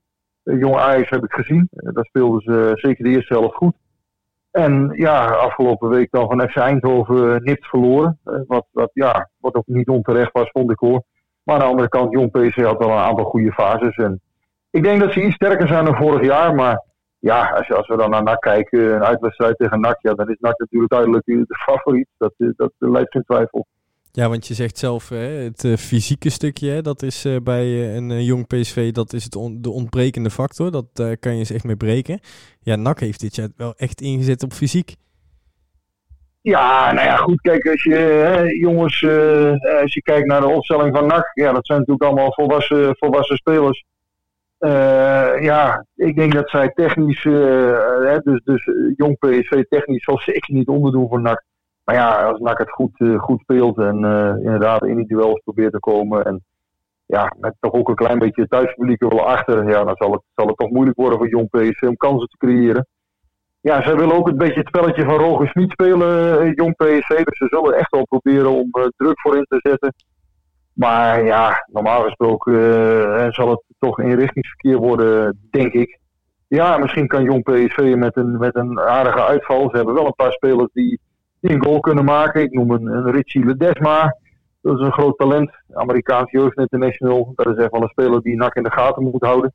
Jonge 0.44 0.78
Ajax 0.78 1.10
heb 1.10 1.24
ik 1.24 1.32
gezien. 1.32 1.68
Eh, 1.70 1.92
daar 1.92 2.04
speelden 2.04 2.40
ze 2.40 2.70
zeker 2.74 3.04
de 3.04 3.10
eerste 3.10 3.34
helft 3.34 3.54
goed. 3.54 3.74
En 4.50 4.92
ja, 4.96 5.26
afgelopen 5.26 5.88
week 5.88 6.10
dan 6.10 6.28
van 6.28 6.48
FC 6.48 6.56
Eindhoven 6.56 7.42
nipt 7.42 7.66
verloren. 7.66 8.18
Eh, 8.24 8.40
wat, 8.46 8.66
wat, 8.70 8.90
ja, 8.92 9.30
wat 9.38 9.54
ook 9.54 9.66
niet 9.66 9.88
onterecht 9.88 10.32
was, 10.32 10.50
vond 10.50 10.70
ik 10.70 10.78
hoor. 10.78 11.02
Maar 11.42 11.54
aan 11.54 11.60
de 11.60 11.66
andere 11.66 11.88
kant, 11.88 12.12
Jong 12.12 12.30
PC 12.30 12.54
had 12.54 12.78
wel 12.78 12.90
een 12.90 13.04
aantal 13.04 13.24
goede 13.24 13.52
fases. 13.52 13.96
En 13.96 14.20
ik 14.70 14.82
denk 14.82 15.00
dat 15.00 15.12
ze 15.12 15.24
iets 15.24 15.34
sterker 15.34 15.68
zijn 15.68 15.84
dan 15.84 15.96
vorig 15.96 16.26
jaar. 16.26 16.54
Maar 16.54 16.84
ja, 17.18 17.50
als, 17.50 17.72
als 17.72 17.86
we 17.86 17.96
dan 17.96 18.10
naar 18.10 18.22
NAC 18.22 18.40
kijken, 18.40 18.94
een 18.94 19.04
uitwedstrijd 19.04 19.56
tegen 19.58 19.80
NAC, 19.80 19.98
ja, 20.00 20.14
dan 20.14 20.30
is 20.30 20.38
NAC 20.38 20.58
natuurlijk 20.58 20.92
duidelijk 20.92 21.24
de 21.24 21.44
favoriet. 21.48 22.08
Dat, 22.16 22.34
dat 22.36 22.72
leidt 22.78 23.10
geen 23.10 23.24
twijfel. 23.24 23.66
Ja, 24.16 24.28
want 24.28 24.46
je 24.46 24.54
zegt 24.54 24.78
zelf, 24.78 25.08
hè, 25.08 25.16
het 25.16 25.64
uh, 25.64 25.76
fysieke 25.76 26.30
stukje, 26.30 26.70
hè, 26.70 26.82
dat 26.82 27.02
is 27.02 27.26
uh, 27.26 27.36
bij 27.42 27.66
uh, 27.66 27.94
een 27.94 28.24
jong 28.24 28.46
PSV, 28.46 28.92
dat 28.92 29.12
is 29.12 29.24
het 29.24 29.32
de 29.62 29.70
ontbrekende 29.70 30.30
factor. 30.30 30.70
Dat 30.70 30.88
kan 31.20 31.32
je 31.32 31.38
eens 31.38 31.50
echt 31.50 31.64
mee 31.64 31.76
breken. 31.76 32.20
Ja, 32.60 32.76
NAC 32.76 33.00
heeft 33.00 33.20
dit 33.20 33.34
jaar 33.34 33.48
wel 33.56 33.74
echt 33.76 34.00
ingezet 34.00 34.42
op 34.42 34.52
fysiek. 34.52 34.94
Ja, 36.40 36.92
nou 36.92 37.06
ja, 37.06 37.16
goed, 37.16 37.40
kijk, 37.40 37.66
als 37.66 37.82
je, 37.82 37.94
hè, 37.94 38.42
jongens, 38.42 39.04
als 39.82 39.94
je 39.94 40.02
kijkt 40.02 40.26
naar 40.26 40.40
de 40.40 40.46
opstelling 40.46 40.96
van 40.96 41.06
NAC, 41.06 41.30
ja, 41.34 41.52
dat 41.52 41.66
zijn 41.66 41.78
natuurlijk 41.78 42.06
allemaal 42.06 42.32
volwassen, 42.32 42.96
volwassen 42.96 43.36
spelers. 43.36 43.84
ja, 45.40 45.86
ik 45.94 46.16
denk 46.16 46.32
dat 46.32 46.50
zij 46.50 46.68
technisch, 46.68 47.22
hè, 47.22 48.18
dus, 48.18 48.40
dus 48.44 48.68
jong 48.96 49.18
PSV 49.18 49.62
technisch 49.68 50.04
zal 50.04 50.18
zeker 50.18 50.54
niet 50.54 50.68
onderdoen 50.68 51.08
voor 51.08 51.20
NAC. 51.20 51.44
Maar 51.84 51.94
ja, 51.94 52.22
als 52.22 52.40
NAC 52.40 52.58
het 52.58 52.70
goed, 52.70 53.00
uh, 53.00 53.18
goed 53.18 53.40
speelt 53.40 53.78
en 53.78 54.04
uh, 54.04 54.34
inderdaad 54.36 54.84
in 54.84 54.96
die 54.96 55.06
duels 55.06 55.40
probeert 55.44 55.72
te 55.72 55.78
komen. 55.78 56.24
En 56.24 56.44
ja, 57.06 57.34
met 57.38 57.54
toch 57.60 57.72
ook 57.72 57.88
een 57.88 57.94
klein 57.94 58.18
beetje 58.18 58.48
thuispubliek 58.48 59.02
er 59.02 59.08
wel 59.08 59.26
achter. 59.26 59.68
Ja, 59.68 59.84
dan 59.84 59.96
zal 59.96 60.12
het, 60.12 60.22
zal 60.34 60.46
het 60.46 60.56
toch 60.56 60.70
moeilijk 60.70 60.96
worden 60.96 61.18
voor 61.18 61.28
Jong 61.28 61.50
PSV 61.50 61.82
om 61.82 61.96
kansen 61.96 62.28
te 62.28 62.36
creëren. 62.36 62.86
ja, 63.60 63.82
zij 63.82 63.96
willen 63.96 64.16
ook 64.16 64.28
een 64.28 64.36
beetje 64.36 64.58
het 64.58 64.68
spelletje 64.68 65.04
van 65.04 65.16
Roger 65.16 65.48
Smit 65.48 65.70
spelen, 65.70 66.52
jong 66.52 66.76
PSV. 66.76 67.24
Dus 67.24 67.38
ze 67.38 67.46
zullen 67.48 67.74
echt 67.74 67.90
wel 67.90 68.06
proberen 68.06 68.50
om 68.50 68.70
druk 68.96 69.20
voor 69.20 69.36
in 69.36 69.46
te 69.48 69.58
zetten. 69.62 69.94
Maar 70.72 71.24
ja, 71.24 71.66
normaal 71.72 72.02
gesproken 72.02 73.32
zal 73.32 73.50
het 73.50 73.62
toch 73.78 74.00
inrichtingsverkeer 74.00 74.76
worden, 74.76 75.38
denk 75.50 75.72
ik. 75.72 75.98
Ja, 76.48 76.78
misschien 76.78 77.06
kan 77.06 77.24
jong 77.24 77.42
PSV 77.42 77.94
met 77.96 78.16
een, 78.16 78.38
met 78.38 78.56
een 78.56 78.80
aardige 78.80 79.24
uitval. 79.24 79.70
Ze 79.70 79.76
hebben 79.76 79.94
wel 79.94 80.06
een 80.06 80.14
paar 80.14 80.32
spelers 80.32 80.72
die, 80.72 81.00
die 81.44 81.54
een 81.54 81.64
goal 81.64 81.80
kunnen 81.80 82.04
maken. 82.04 82.42
Ik 82.42 82.52
noem 82.52 82.70
een, 82.70 82.86
een 82.86 83.10
Richie 83.10 83.44
Ledesma. 83.44 84.16
Dat 84.62 84.78
is 84.78 84.86
een 84.86 84.92
groot 84.92 85.18
talent. 85.18 85.50
Amerikaans 85.72 86.30
Jeugd 86.30 86.58
International. 86.58 87.32
Dat 87.34 87.46
is 87.46 87.56
echt 87.56 87.70
wel 87.70 87.82
een 87.82 87.88
speler 87.88 88.22
die 88.22 88.36
nak 88.36 88.54
in 88.54 88.62
de 88.62 88.72
gaten 88.72 89.02
moet 89.02 89.24
houden. 89.24 89.52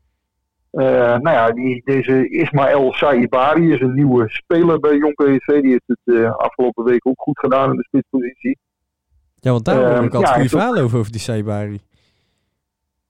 Uh, 0.71 0.83
nou 1.17 1.29
ja, 1.29 1.51
die, 1.51 1.81
deze 1.85 2.29
Ismaël 2.29 2.93
Saibari 2.93 3.73
is 3.73 3.81
een 3.81 3.93
nieuwe 3.93 4.23
speler 4.27 4.79
bij 4.79 4.95
Jong 4.95 5.15
PSV. 5.15 5.61
Die 5.61 5.71
heeft 5.71 5.83
het 5.85 5.99
uh, 6.03 6.35
afgelopen 6.35 6.83
week 6.83 7.07
ook 7.07 7.21
goed 7.21 7.39
gedaan 7.39 7.69
in 7.69 7.75
de 7.75 7.83
spitspositie. 7.83 8.57
Ja, 9.39 9.51
want 9.51 9.65
daar 9.65 9.75
hoor 9.75 10.03
ik 10.03 10.13
altijd 10.13 10.27
ja, 10.27 10.33
goede 10.33 10.49
verhalen 10.49 10.83
over, 10.83 10.99
over 10.99 11.11
die 11.11 11.21
Saibari. 11.21 11.79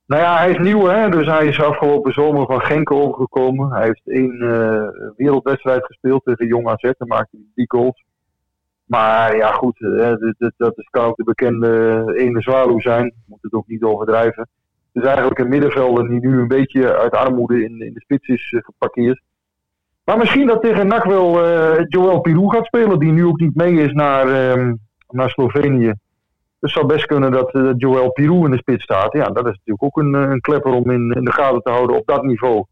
Nou 0.05 0.21
ja, 0.21 0.37
hij 0.37 0.51
is 0.51 0.57
nieuw, 0.57 0.85
hè? 0.85 1.09
dus 1.09 1.27
hij 1.27 1.47
is 1.47 1.61
afgelopen 1.61 2.13
zomer 2.13 2.45
van 2.45 2.61
Genk 2.61 2.91
overgekomen. 2.91 3.71
Hij 3.71 3.85
heeft 3.85 4.07
één 4.07 4.43
uh, 4.43 4.87
wereldwedstrijd 5.15 5.85
gespeeld 5.85 6.23
tegen 6.23 6.47
Jong 6.47 6.67
AZ. 6.67 6.83
en 6.83 7.07
maakte 7.07 7.37
hij 7.37 7.45
drie 7.53 7.67
goals. 7.67 8.07
Maar 8.89 9.35
ja, 9.35 9.51
goed, 9.51 9.79
hè, 9.79 10.17
dat, 10.37 10.51
dat 10.57 10.77
is, 10.77 10.87
kan 10.89 11.13
de 11.15 11.23
bekende 11.23 12.03
ene 12.17 12.41
zwaluw 12.41 12.79
zijn. 12.79 13.13
Moet 13.25 13.41
het 13.41 13.53
ook 13.53 13.67
niet 13.67 13.83
overdrijven. 13.83 14.49
Het 14.93 15.03
is 15.03 15.09
eigenlijk 15.09 15.39
een 15.39 15.49
middenvelder 15.49 16.07
die 16.07 16.19
nu 16.19 16.39
een 16.39 16.47
beetje 16.47 16.97
uit 16.97 17.11
armoede 17.11 17.63
in, 17.63 17.81
in 17.81 17.93
de 17.93 17.99
spits 17.99 18.27
is 18.27 18.51
uh, 18.51 18.61
geparkeerd. 18.63 19.21
Maar 20.03 20.17
misschien 20.17 20.47
dat 20.47 20.61
tegen 20.61 20.87
NAC 20.87 21.03
wel 21.03 21.45
uh, 21.45 21.85
Joël 21.87 22.19
Pirou 22.19 22.49
gaat 22.49 22.65
spelen, 22.65 22.99
die 22.99 23.11
nu 23.11 23.25
ook 23.25 23.39
niet 23.39 23.55
mee 23.55 23.73
is 23.73 23.91
naar, 23.91 24.51
um, 24.51 24.79
naar 25.07 25.29
Slovenië. 25.29 25.87
Dus 25.87 25.95
het 26.59 26.71
zou 26.71 26.85
best 26.85 27.05
kunnen 27.05 27.31
dat 27.31 27.55
uh, 27.55 27.71
Joël 27.77 28.11
Pirou 28.11 28.45
in 28.45 28.51
de 28.51 28.57
spits 28.57 28.83
staat. 28.83 29.13
Ja, 29.13 29.25
dat 29.25 29.47
is 29.47 29.59
natuurlijk 29.63 29.83
ook 29.83 29.97
een, 29.97 30.13
een 30.13 30.41
klepper 30.41 30.71
om 30.71 30.91
in, 30.91 31.11
in 31.11 31.23
de 31.23 31.33
gaten 31.33 31.61
te 31.61 31.71
houden 31.71 31.95
op 31.95 32.07
dat 32.07 32.23
niveau. 32.23 32.65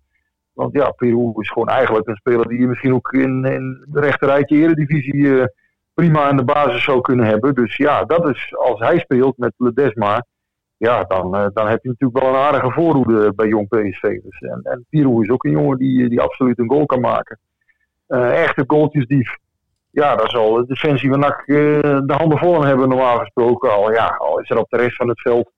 Want 0.53 0.73
ja, 0.73 0.91
Pirou 0.91 1.33
is 1.35 1.49
gewoon 1.49 1.69
eigenlijk 1.69 2.07
een 2.07 2.15
speler 2.15 2.47
die 2.47 2.59
je 2.59 2.67
misschien 2.67 2.93
ook 2.93 3.11
in, 3.11 3.43
in 3.43 3.85
de 3.87 3.99
rechterrijtje 3.99 4.57
eredivisie 4.57 5.47
prima 5.97 6.29
in 6.29 6.37
de 6.37 6.43
basis 6.43 6.83
zou 6.83 7.01
kunnen 7.01 7.25
hebben. 7.25 7.55
Dus 7.55 7.75
ja, 7.75 8.03
dat 8.03 8.29
is 8.29 8.55
als 8.55 8.79
hij 8.79 8.99
speelt 8.99 9.37
met 9.37 9.53
Ledesma. 9.57 10.25
Ja, 10.77 11.03
dan, 11.03 11.35
uh, 11.35 11.47
dan 11.53 11.67
heb 11.67 11.83
je 11.83 11.89
natuurlijk 11.89 12.19
wel 12.19 12.29
een 12.29 12.39
aardige 12.39 12.71
voorhoede 12.71 13.33
bij 13.35 13.47
jong 13.47 13.67
PSV. 13.67 14.01
Dus, 14.01 14.39
en, 14.39 14.59
en 14.63 14.85
is 14.89 15.29
ook 15.29 15.43
een 15.43 15.51
jongen 15.51 15.77
die, 15.77 16.09
die 16.09 16.21
absoluut 16.21 16.59
een 16.59 16.69
goal 16.69 16.85
kan 16.85 16.99
maken. 16.99 17.39
echte 18.07 18.63
goaltjesdief 18.67 19.37
ja, 19.97 20.15
daar 20.15 20.29
zal 20.29 20.53
de 20.53 20.65
defensie 20.65 21.09
van 21.09 21.19
NAC 21.19 21.43
uh, 21.45 21.57
de 21.81 22.13
handen 22.17 22.37
vol 22.37 22.55
aan 22.55 22.65
hebben 22.65 22.89
normaal 22.89 23.17
gesproken. 23.17 23.71
Al, 23.71 23.91
ja, 23.91 24.07
al 24.07 24.39
is 24.39 24.49
er 24.49 24.57
op 24.57 24.69
de 24.69 24.77
rest 24.77 24.95
van 24.95 25.07
het 25.07 25.21
veld. 25.21 25.51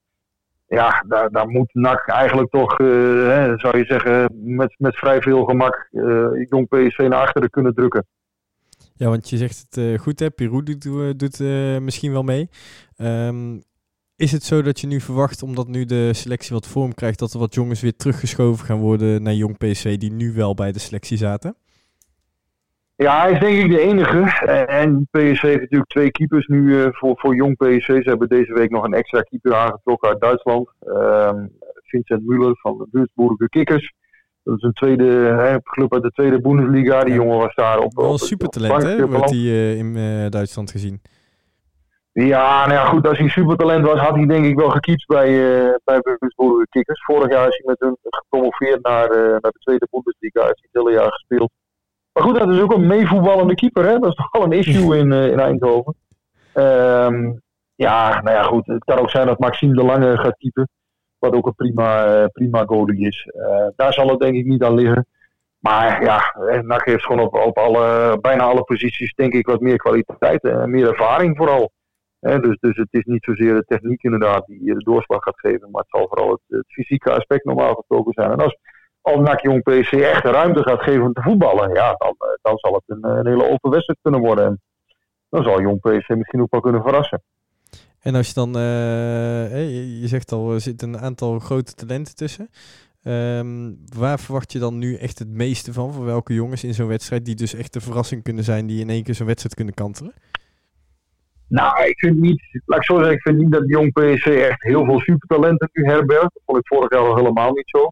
Ja, 0.67 1.03
daar, 1.08 1.29
daar 1.31 1.48
moet 1.48 1.74
NAC 1.74 2.08
eigenlijk 2.08 2.50
toch, 2.50 2.79
uh, 2.79 2.88
hè, 3.27 3.58
zou 3.58 3.77
je 3.77 3.86
zeggen, 3.86 4.29
met, 4.55 4.75
met 4.77 4.96
vrij 4.96 5.22
veel 5.22 5.43
gemak 5.43 5.88
uh, 5.91 6.27
jong 6.50 6.67
PSV 6.67 6.98
naar 6.98 7.22
achteren 7.22 7.50
kunnen 7.50 7.74
drukken. 7.74 8.05
Ja, 9.00 9.10
want 9.10 9.29
je 9.29 9.38
zegt 9.38 9.65
het 9.70 10.01
goed, 10.01 10.20
hè? 10.20 10.32
Pirou 10.32 10.63
doet, 10.63 10.84
doet 11.20 11.39
misschien 11.82 12.12
wel 12.12 12.24
mee. 12.24 12.50
Um, 12.98 13.62
is 14.15 14.32
het 14.32 14.44
zo 14.44 14.62
dat 14.62 14.79
je 14.79 14.88
nu 14.88 15.00
verwacht, 15.00 15.44
omdat 15.44 15.68
nu 15.68 15.86
de 15.86 16.13
selectie 16.13 16.53
wat 16.53 16.68
vorm 16.68 16.94
krijgt, 16.94 17.20
dat 17.20 17.34
er 17.34 17.39
wat 17.39 17.53
jongens 17.53 17.82
weer 17.82 17.96
teruggeschoven 17.96 18.65
gaan 18.65 18.79
worden 18.79 19.24
naar 19.24 19.34
jong 19.34 19.58
PSV 19.58 19.98
die 19.98 20.12
nu 20.12 20.34
wel 20.34 20.53
bij 20.53 20.72
de 20.72 20.79
selectie 20.79 21.18
zaten? 21.18 21.56
Ja, 22.96 23.22
hij 23.22 23.32
is 23.32 23.39
denk 23.39 23.58
ik 23.58 23.72
de 23.72 23.79
enige. 23.79 24.46
En 24.65 25.08
PSV 25.12 25.41
heeft 25.41 25.60
natuurlijk 25.60 25.89
twee 25.89 26.12
keepers 26.12 26.48
nu 26.48 26.88
voor, 26.91 27.20
voor 27.20 27.36
jong 27.36 27.58
PSV. 27.58 27.88
Ze 28.03 28.10
hebben 28.10 28.29
deze 28.29 28.53
week 28.53 28.70
nog 28.70 28.84
een 28.84 28.94
extra 28.94 29.22
keeper 29.22 29.56
aangetrokken 29.56 30.10
uit 30.10 30.22
Duitsland. 30.22 30.70
Uh, 30.84 31.32
Vincent 31.84 32.22
Müller 32.22 32.60
van 32.62 32.77
de 32.77 32.88
Duisburger 32.91 33.50
Kickers. 33.50 33.94
Dat 34.50 34.58
is 34.58 34.63
een 34.63 34.74
tweede 34.74 35.06
hè, 35.38 35.62
club 35.62 35.94
uit 35.94 36.03
de 36.03 36.12
tweede 36.12 36.41
Bundesliga. 36.41 37.03
Die 37.03 37.13
jongen 37.13 37.38
was 37.38 37.56
daar 37.56 37.79
op. 37.79 37.94
Wel 37.96 38.12
een 38.12 38.18
supertalent, 38.18 38.84
hè? 38.84 39.08
Wordt 39.08 39.29
hij 39.29 39.39
uh, 39.39 39.77
in 39.77 39.96
uh, 39.96 40.29
Duitsland 40.29 40.72
gezien. 40.72 41.01
Ja, 42.12 42.65
nou 42.68 42.74
ja, 42.79 42.86
goed. 42.86 43.08
Als 43.08 43.18
hij 43.18 43.27
supertalent 43.27 43.86
was, 43.86 44.00
had 44.00 44.15
hij 44.15 44.25
denk 44.25 44.46
ik 44.46 44.58
wel 44.58 44.70
gekiept 44.70 45.06
bij, 45.06 45.29
uh, 45.29 45.74
bij 45.84 46.01
Kickers. 46.70 47.03
Vorig 47.03 47.32
jaar 47.32 47.48
is 47.48 47.58
hij 47.58 47.65
met 47.65 47.79
hun 47.79 47.98
gepromoveerd 48.01 48.84
naar, 48.84 49.10
naar 49.10 49.51
de 49.51 49.60
tweede 49.60 49.88
Bundesliga. 49.91 50.39
Hij 50.39 50.48
heeft 50.48 50.68
het 50.72 50.84
hele 50.84 50.91
jaar 50.91 51.12
gespeeld. 51.12 51.51
Maar 52.13 52.24
goed, 52.24 52.39
dat 52.39 52.50
is 52.50 52.62
ook 52.62 52.74
een 52.74 52.88
meevoetballende 52.88 53.56
keeper. 53.56 53.86
Hè? 53.86 54.00
Dat 54.00 54.10
is 54.10 54.15
toch 54.15 54.32
wel 54.32 54.44
een 54.44 54.51
issue 54.51 54.98
in, 55.00 55.12
uh, 55.12 55.32
in 55.32 55.39
Eindhoven. 55.39 55.96
Um, 56.53 57.41
ja, 57.75 58.22
nou 58.22 58.36
ja, 58.36 58.44
goed. 58.44 58.65
Het 58.65 58.84
kan 58.84 59.00
ook 59.00 59.10
zijn 59.10 59.27
dat 59.27 59.39
Maxime 59.39 59.75
de 59.75 59.84
Lange 59.84 60.18
gaat 60.18 60.38
keeper. 60.38 60.68
Wat 61.20 61.34
ook 61.34 61.46
een 61.46 61.56
prima, 61.56 62.22
uh, 62.22 62.26
prima 62.34 62.64
goalie 62.66 63.08
is. 63.08 63.30
Uh, 63.36 63.68
daar 63.76 63.94
zal 63.94 64.08
het 64.08 64.20
denk 64.20 64.36
ik 64.36 64.46
niet 64.46 64.64
aan 64.64 64.74
liggen. 64.74 65.08
Maar 65.60 66.04
ja, 66.04 66.36
NAC 66.62 66.86
heeft 66.86 67.06
gewoon 67.06 67.26
op, 67.26 67.36
op 67.36 67.58
alle, 67.58 68.18
bijna 68.22 68.44
alle 68.44 68.64
posities 68.64 69.14
denk 69.14 69.34
ik 69.34 69.48
wat 69.48 69.60
meer 69.60 69.78
kwaliteit 69.78 70.44
en 70.44 70.70
meer 70.70 70.88
ervaring 70.88 71.38
vooral. 71.38 71.72
dus, 72.20 72.58
dus 72.60 72.78
het 72.78 72.88
is 72.90 73.04
niet 73.04 73.24
zozeer 73.24 73.54
de 73.54 73.66
techniek 73.68 74.04
inderdaad 74.04 74.46
die 74.46 74.74
de 74.74 74.84
doorslag 74.84 75.24
gaat 75.24 75.40
geven. 75.40 75.72
Maar 75.72 75.82
het 75.82 76.00
zal 76.00 76.08
vooral 76.08 76.40
het, 76.48 76.64
fysieke 76.68 77.12
aspect 77.12 77.46
normaal 77.46 77.74
gesproken 77.74 78.14
zijn. 78.14 78.32
En 78.32 78.40
als, 78.40 78.58
als 79.02 79.20
NAC 79.20 79.42
Jong 79.42 79.64
PC 79.64 79.92
echt 79.92 80.24
de 80.24 80.32
ruimte 80.32 80.64
gaat 80.64 80.82
geven 80.82 81.04
om 81.04 81.14
te 81.14 81.22
voetballen, 81.22 81.74
ja, 81.74 81.94
dan, 81.98 82.16
eh, 82.18 82.28
dan 82.42 82.58
zal 82.58 82.74
het 82.74 82.84
een, 82.86 83.06
een 83.06 83.28
hele 83.28 83.50
open 83.50 83.72
wedstrijd 83.72 84.00
kunnen 84.02 84.22
worden. 84.22 84.46
En 84.46 84.62
dan 85.30 85.44
zal 85.44 85.62
Jong 85.62 85.80
PC 85.80 86.10
misschien 86.10 86.42
ook 86.42 86.52
wel 86.52 86.62
kunnen 86.62 86.82
verrassen. 86.82 87.22
En 88.01 88.15
als 88.15 88.27
je 88.27 88.34
dan, 88.34 88.58
uh, 88.58 90.01
je 90.01 90.08
zegt 90.08 90.32
al, 90.32 90.53
er 90.53 90.62
zitten 90.62 90.94
een 90.94 91.00
aantal 91.00 91.39
grote 91.39 91.74
talenten 91.74 92.15
tussen. 92.15 92.50
Um, 93.03 93.77
waar 93.98 94.20
verwacht 94.20 94.51
je 94.51 94.60
dan 94.60 94.77
nu 94.77 94.96
echt 94.96 95.20
het 95.20 95.27
meeste 95.27 95.74
van? 95.74 95.94
Voor 95.94 96.06
welke 96.06 96.34
jongens 96.34 96.63
in 96.63 96.74
zo'n 96.74 96.88
wedstrijd 96.88 97.25
die 97.25 97.36
dus 97.36 97.53
echt 97.53 97.74
de 97.74 97.82
verrassing 97.82 98.24
kunnen 98.24 98.44
zijn, 98.44 98.68
die 98.68 98.82
in 98.82 98.89
één 98.89 99.03
keer 99.03 99.15
zo'n 99.15 99.25
wedstrijd 99.25 99.56
kunnen 99.56 99.74
kantelen? 99.74 100.13
Nou, 101.48 101.88
ik 101.88 102.00
vind 102.00 102.20
niet, 102.20 102.41
laat 102.65 102.79
ik 102.79 102.86
zo 102.86 102.98
zeggen, 102.98 103.13
ik 103.13 103.22
vind 103.22 103.38
niet 103.38 103.51
dat 103.51 103.63
Jong 103.65 103.94
PSC 103.94 104.25
echt 104.25 104.63
heel 104.63 104.86
veel 104.86 105.00
supertalenten 105.00 105.70
nu 105.74 105.86
herbergt. 105.86 106.34
Dat 106.34 106.41
vond 106.46 106.58
ik 106.58 106.68
vorig 106.68 106.91
jaar 106.91 107.01
al 107.01 107.15
helemaal 107.15 107.51
niet 107.51 107.70
zo. 107.70 107.91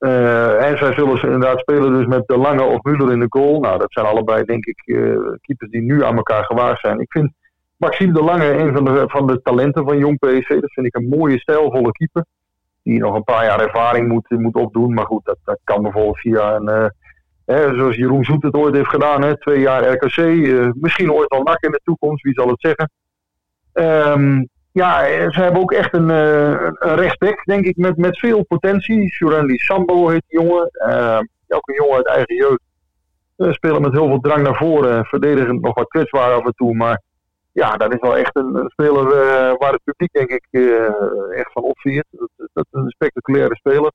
Uh, 0.00 0.64
en 0.64 0.78
zij 0.78 0.92
zullen 0.92 1.22
inderdaad 1.22 1.58
spelen 1.58 1.92
dus 1.92 2.06
met 2.06 2.26
de 2.26 2.36
Lange 2.36 2.62
of 2.62 2.78
Müller 2.82 3.12
in 3.12 3.20
de 3.20 3.26
goal. 3.28 3.60
Nou, 3.60 3.78
dat 3.78 3.92
zijn 3.92 4.06
allebei 4.06 4.44
denk 4.44 4.66
ik 4.66 4.82
uh, 4.84 5.18
keepers 5.40 5.70
die 5.70 5.82
nu 5.82 6.04
aan 6.04 6.16
elkaar 6.16 6.44
gewaagd 6.44 6.80
zijn. 6.80 7.00
Ik 7.00 7.12
vind 7.12 7.32
Maxime 7.78 8.12
de 8.12 8.22
Lange 8.22 8.52
een 8.52 8.74
van 8.74 8.84
de, 8.84 9.04
van 9.06 9.26
de 9.26 9.42
talenten 9.42 9.84
van 9.84 9.98
Jong 9.98 10.18
PSC. 10.18 10.48
Dat 10.48 10.72
vind 10.72 10.86
ik 10.86 10.96
een 10.96 11.08
mooie, 11.08 11.38
stijlvolle 11.38 11.92
keeper. 11.92 12.24
Die 12.82 13.00
nog 13.00 13.14
een 13.14 13.24
paar 13.24 13.44
jaar 13.44 13.60
ervaring 13.60 14.08
moet, 14.08 14.30
moet 14.30 14.54
opdoen. 14.54 14.94
Maar 14.94 15.06
goed, 15.06 15.24
dat, 15.24 15.38
dat 15.44 15.58
kan 15.64 15.82
bijvoorbeeld 15.82 16.18
via 16.18 16.54
een... 16.54 16.92
Uh, 17.46 17.74
zoals 17.76 17.96
Jeroen 17.96 18.24
Zoet 18.24 18.42
het 18.42 18.54
ooit 18.54 18.74
heeft 18.74 18.88
gedaan, 18.88 19.22
hè, 19.22 19.38
twee 19.38 19.60
jaar 19.60 19.92
RKC. 19.92 20.16
misschien 20.74 21.12
ooit 21.12 21.28
al 21.28 21.42
NAC 21.42 21.60
in 21.60 21.70
de 21.70 21.80
toekomst, 21.84 22.22
wie 22.22 22.32
zal 22.32 22.48
het 22.48 22.60
zeggen. 22.60 22.90
Um, 23.72 24.48
ja, 24.72 25.04
ze 25.30 25.40
hebben 25.40 25.60
ook 25.60 25.72
echt 25.72 25.94
een, 25.94 26.08
uh, 26.08 26.70
een 26.78 27.36
denk 27.44 27.64
ik, 27.64 27.76
met, 27.76 27.96
met 27.96 28.18
veel 28.18 28.44
potentie. 28.44 29.08
Surendi 29.08 29.56
Sambo 29.56 30.08
heet 30.08 30.24
die 30.26 30.40
jongen. 30.40 30.70
Uh, 30.88 31.18
ook 31.48 31.68
een 31.68 31.74
jongen 31.74 31.96
uit 31.96 32.06
eigen 32.06 32.34
jeugd. 32.34 32.60
Uh, 33.36 33.52
spelen 33.52 33.82
met 33.82 33.92
heel 33.92 34.06
veel 34.06 34.20
drang 34.20 34.42
naar 34.42 34.56
voren. 34.56 35.04
Verdedigend 35.04 35.60
nog 35.60 35.74
wat 35.74 35.88
kwetsbaar 35.88 36.32
af 36.32 36.44
en 36.44 36.54
toe. 36.54 36.74
Maar 36.74 37.02
ja, 37.58 37.76
dat 37.76 37.94
is 37.94 38.00
wel 38.00 38.16
echt 38.16 38.36
een, 38.36 38.64
speler 38.66 39.04
waar 39.58 39.72
het 39.72 39.84
publiek, 39.84 40.12
denk 40.12 40.30
ik, 40.30 40.46
echt 41.34 41.52
van 41.52 41.62
opviert. 41.62 42.06
Dat, 42.10 42.28
dat 42.52 42.66
is 42.70 42.80
een 42.80 42.90
spectaculaire 42.90 43.56
speler. 43.56 43.92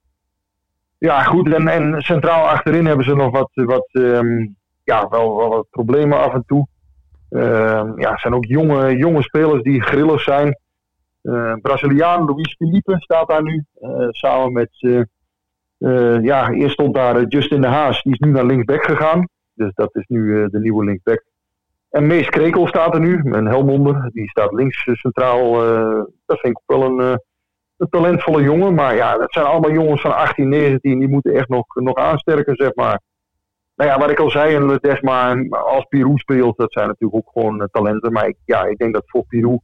Ja, 0.98 1.24
goed. 1.24 1.53
En, 1.53 1.67
en 1.67 2.01
centraal 2.01 2.48
achterin 2.48 2.86
hebben 2.86 3.05
ze 3.05 3.15
nog 3.15 3.32
wat, 3.32 3.50
wat 3.53 3.89
um, 3.91 4.55
ja, 4.84 5.08
wel, 5.10 5.38
wel 5.38 5.50
wat 5.50 5.70
problemen 5.70 6.20
af 6.20 6.34
en 6.34 6.43
toe. 6.46 6.67
Uh, 7.29 7.91
ja, 7.96 8.17
zijn 8.17 8.34
ook 8.34 8.46
jonge, 8.46 8.98
jonge 8.98 9.22
spelers 9.22 9.62
die 9.62 9.82
grillers 9.82 10.24
zijn. 10.24 10.58
Uh, 11.24 11.53
Braziliaan 11.62 12.25
Luis 12.25 12.55
Felipe 12.55 12.96
staat 12.98 13.27
daar 13.27 13.43
nu. 13.43 13.65
Uh, 13.82 14.08
samen 14.10 14.51
met, 14.51 14.70
ja, 16.24 16.50
eerst 16.50 16.74
stond 16.74 16.96
daar 16.96 17.24
Justin 17.24 17.62
de 17.62 17.67
Haas. 17.67 18.01
Die 18.01 18.13
is 18.13 18.20
nu 18.20 18.32
naar 18.32 18.46
linksback 18.46 18.84
gegaan. 18.84 19.27
Dus 19.53 19.72
dat 19.74 19.96
is 19.96 20.05
nu 20.08 20.50
de 20.50 20.60
nieuwe 20.60 20.84
linksback. 20.84 21.24
En 21.93 22.07
Mees 22.07 22.29
Krekel 22.29 22.67
staat 22.67 22.93
er 22.93 23.00
nu. 23.00 23.21
Een 23.23 23.47
Helmonder. 23.47 24.09
Die 24.13 24.29
staat 24.29 24.51
links 24.51 24.89
centraal. 24.91 25.53
dat 26.25 26.39
vind 26.39 26.57
ik 26.57 26.62
wel 26.65 26.83
een, 26.83 27.19
een, 27.77 27.89
talentvolle 27.89 28.41
jongen. 28.41 28.73
Maar 28.73 28.95
ja, 28.95 29.17
dat 29.17 29.33
zijn 29.33 29.45
allemaal 29.45 29.71
jongens 29.71 30.01
van 30.01 30.15
18, 30.15 30.50
19. 30.50 31.00
Die 31.00 31.09
moeten 31.09 31.33
echt 31.33 31.47
nog, 31.47 31.65
nog 31.75 31.95
aansterken, 31.95 32.55
zeg 32.55 32.75
maar. 32.75 33.01
Nou 33.75 33.89
ja, 33.89 34.00
wat 34.00 34.09
ik 34.09 34.19
al 34.19 34.29
zei, 34.29 34.55
en 34.55 34.77
Desma 34.81 35.35
als 35.50 35.85
Pirou 35.89 36.17
speelt, 36.17 36.57
dat 36.57 36.71
zijn 36.71 36.88
natuurlijk 36.88 37.15
ook 37.15 37.33
gewoon 37.33 37.67
talenten. 37.71 38.12
Maar 38.12 38.27
ik, 38.27 38.38
ja, 38.45 38.65
ik 38.65 38.77
denk 38.77 38.93
dat 38.93 39.03
voor 39.05 39.25
Pirou 39.27 39.59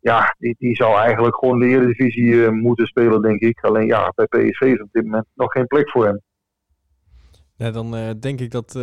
ja, 0.00 0.34
die, 0.38 0.54
die 0.58 0.76
zou 0.76 0.98
eigenlijk 0.98 1.36
gewoon 1.36 1.58
de 1.58 1.66
Eredivisie 1.66 2.50
moeten 2.50 2.86
spelen, 2.86 3.22
denk 3.22 3.40
ik. 3.40 3.64
Alleen 3.64 3.86
ja, 3.86 4.12
bij 4.14 4.26
PSV 4.26 4.60
is 4.60 4.82
op 4.82 4.88
dit 4.92 5.04
moment 5.04 5.26
nog 5.34 5.52
geen 5.52 5.66
plek 5.66 5.90
voor 5.90 6.04
hem. 6.06 6.20
Ja, 7.58 7.70
dan 7.70 7.96
uh, 7.96 8.10
denk 8.20 8.40
ik 8.40 8.50
dat, 8.50 8.74
uh, 8.76 8.82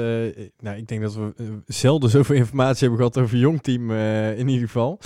nou, 0.60 0.77
ik 0.77 0.88
denk 0.88 1.01
dat 1.01 1.15
we 1.15 1.34
uh, 1.38 1.48
zelden 1.65 2.10
zoveel 2.10 2.36
informatie 2.36 2.79
hebben 2.79 2.98
gehad 2.98 3.17
over 3.17 3.38
jong 3.38 3.62
team 3.62 3.91
in 4.38 4.48
ieder 4.48 4.67
geval. 4.67 5.00